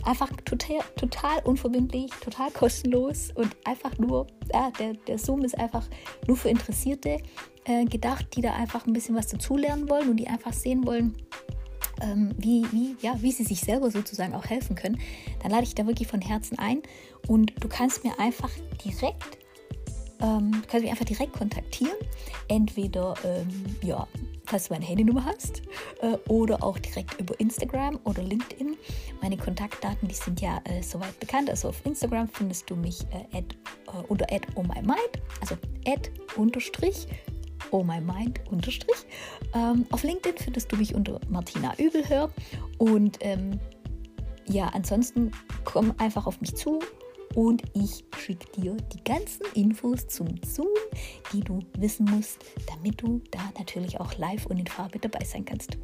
einfach 0.03 0.29
total, 0.45 0.79
total 0.95 1.39
unverbindlich, 1.43 2.11
total 2.21 2.51
kostenlos 2.51 3.31
und 3.35 3.55
einfach 3.65 3.97
nur, 3.97 4.27
ja, 4.53 4.71
der, 4.79 4.93
der 4.93 5.17
Zoom 5.17 5.43
ist 5.43 5.57
einfach 5.57 5.87
nur 6.27 6.37
für 6.37 6.49
Interessierte 6.49 7.17
äh, 7.65 7.85
gedacht, 7.85 8.27
die 8.35 8.41
da 8.41 8.53
einfach 8.53 8.85
ein 8.85 8.93
bisschen 8.93 9.15
was 9.15 9.27
dazulernen 9.27 9.89
wollen 9.89 10.09
und 10.09 10.17
die 10.17 10.27
einfach 10.27 10.53
sehen 10.53 10.85
wollen, 10.85 11.15
ähm, 12.01 12.33
wie, 12.37 12.65
wie, 12.71 12.95
ja, 13.01 13.15
wie 13.21 13.31
sie 13.31 13.43
sich 13.43 13.59
selber 13.59 13.91
sozusagen 13.91 14.33
auch 14.33 14.45
helfen 14.45 14.75
können, 14.75 14.99
dann 15.41 15.51
lade 15.51 15.63
ich 15.63 15.75
da 15.75 15.85
wirklich 15.85 16.07
von 16.07 16.21
Herzen 16.21 16.57
ein 16.57 16.81
und 17.27 17.53
du 17.59 17.67
kannst 17.67 18.03
mir 18.03 18.17
einfach 18.19 18.51
direkt 18.83 19.39
ähm, 20.21 20.51
kannst 20.67 20.81
mich 20.81 20.91
einfach 20.91 21.05
direkt 21.05 21.33
kontaktieren. 21.33 21.95
Entweder, 22.47 23.13
ähm, 23.23 23.47
ja, 23.81 24.07
falls 24.49 24.67
du 24.67 24.73
meine 24.73 24.85
Handynummer 24.85 25.25
hast, 25.25 25.61
äh, 26.01 26.17
oder 26.27 26.63
auch 26.63 26.77
direkt 26.79 27.19
über 27.19 27.39
Instagram 27.39 27.99
oder 28.03 28.23
LinkedIn. 28.23 28.75
Meine 29.21 29.37
Kontaktdaten, 29.37 30.07
die 30.07 30.15
sind 30.15 30.41
ja 30.41 30.61
äh, 30.65 30.81
soweit 30.81 31.19
bekannt. 31.19 31.49
Also 31.49 31.69
auf 31.69 31.85
Instagram 31.85 32.27
findest 32.27 32.69
du 32.69 32.75
mich 32.75 33.05
äh, 33.11 33.37
at, 33.37 33.53
äh, 33.53 34.05
unter 34.07 34.25
at 34.31 34.41
oh 34.55 34.63
my 34.63 34.81
mind, 34.81 35.21
also 35.41 35.55
at 35.85 36.09
unterstrich 36.35 37.07
oh 37.71 37.83
my 37.83 38.01
mind 38.01 38.39
unterstrich. 38.49 39.05
Ähm, 39.53 39.85
auf 39.91 40.03
LinkedIn 40.03 40.37
findest 40.37 40.71
du 40.71 40.77
mich 40.77 40.95
unter 40.95 41.19
Martina 41.29 41.73
Übelhör 41.77 42.31
und 42.77 43.17
ähm, 43.21 43.59
ja, 44.47 44.67
ansonsten 44.69 45.31
komm 45.63 45.93
einfach 45.99 46.25
auf 46.25 46.41
mich 46.41 46.55
zu 46.55 46.79
und 47.35 47.63
ich 47.73 48.05
schicke 48.17 48.61
dir 48.61 48.75
die 48.93 49.03
ganzen 49.03 49.45
Infos 49.53 50.07
zum 50.07 50.27
Zoom, 50.45 50.67
die 51.33 51.41
du 51.41 51.59
wissen 51.77 52.05
musst, 52.05 52.39
damit 52.67 53.01
du 53.01 53.21
da 53.31 53.39
natürlich 53.57 53.99
auch 53.99 54.17
live 54.17 54.45
und 54.47 54.57
in 54.57 54.67
Farbe 54.67 54.99
dabei 54.99 55.23
sein 55.23 55.45
kannst. 55.45 55.77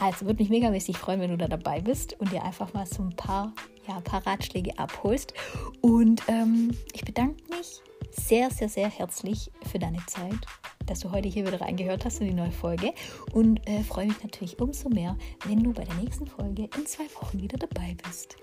Also 0.00 0.26
würde 0.26 0.42
mich 0.42 0.50
megamäßig 0.50 0.96
freuen, 0.96 1.20
wenn 1.20 1.30
du 1.30 1.38
da 1.38 1.48
dabei 1.48 1.80
bist 1.80 2.18
und 2.20 2.32
dir 2.32 2.42
einfach 2.42 2.72
mal 2.72 2.86
so 2.86 3.02
ein 3.02 3.14
paar, 3.16 3.52
ja, 3.86 3.96
ein 3.96 4.04
paar 4.04 4.26
Ratschläge 4.26 4.78
abholst. 4.78 5.34
Und 5.80 6.22
ähm, 6.28 6.76
ich 6.92 7.04
bedanke 7.04 7.42
mich 7.50 7.80
sehr, 8.10 8.50
sehr, 8.50 8.68
sehr 8.68 8.88
herzlich 8.88 9.50
für 9.70 9.78
deine 9.78 10.04
Zeit, 10.06 10.38
dass 10.86 11.00
du 11.00 11.12
heute 11.12 11.28
hier 11.28 11.46
wieder 11.46 11.60
reingehört 11.60 12.04
hast 12.04 12.20
in 12.20 12.28
die 12.28 12.34
neue 12.34 12.50
Folge 12.50 12.92
und 13.32 13.66
äh, 13.68 13.82
freue 13.82 14.06
mich 14.06 14.22
natürlich 14.22 14.58
umso 14.58 14.88
mehr, 14.88 15.16
wenn 15.46 15.62
du 15.62 15.72
bei 15.72 15.84
der 15.84 15.94
nächsten 15.94 16.26
Folge 16.26 16.68
in 16.76 16.86
zwei 16.86 17.04
Wochen 17.20 17.40
wieder 17.40 17.58
dabei 17.58 17.96
bist. 18.04 18.36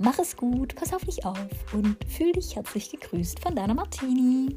Mach 0.00 0.16
es 0.20 0.36
gut, 0.36 0.76
pass 0.76 0.94
auf 0.94 1.04
dich 1.04 1.24
auf 1.24 1.74
und 1.74 1.96
fühl 2.08 2.30
dich 2.30 2.54
herzlich 2.54 2.90
gegrüßt 2.92 3.40
von 3.40 3.56
deiner 3.56 3.74
Martini. 3.74 4.56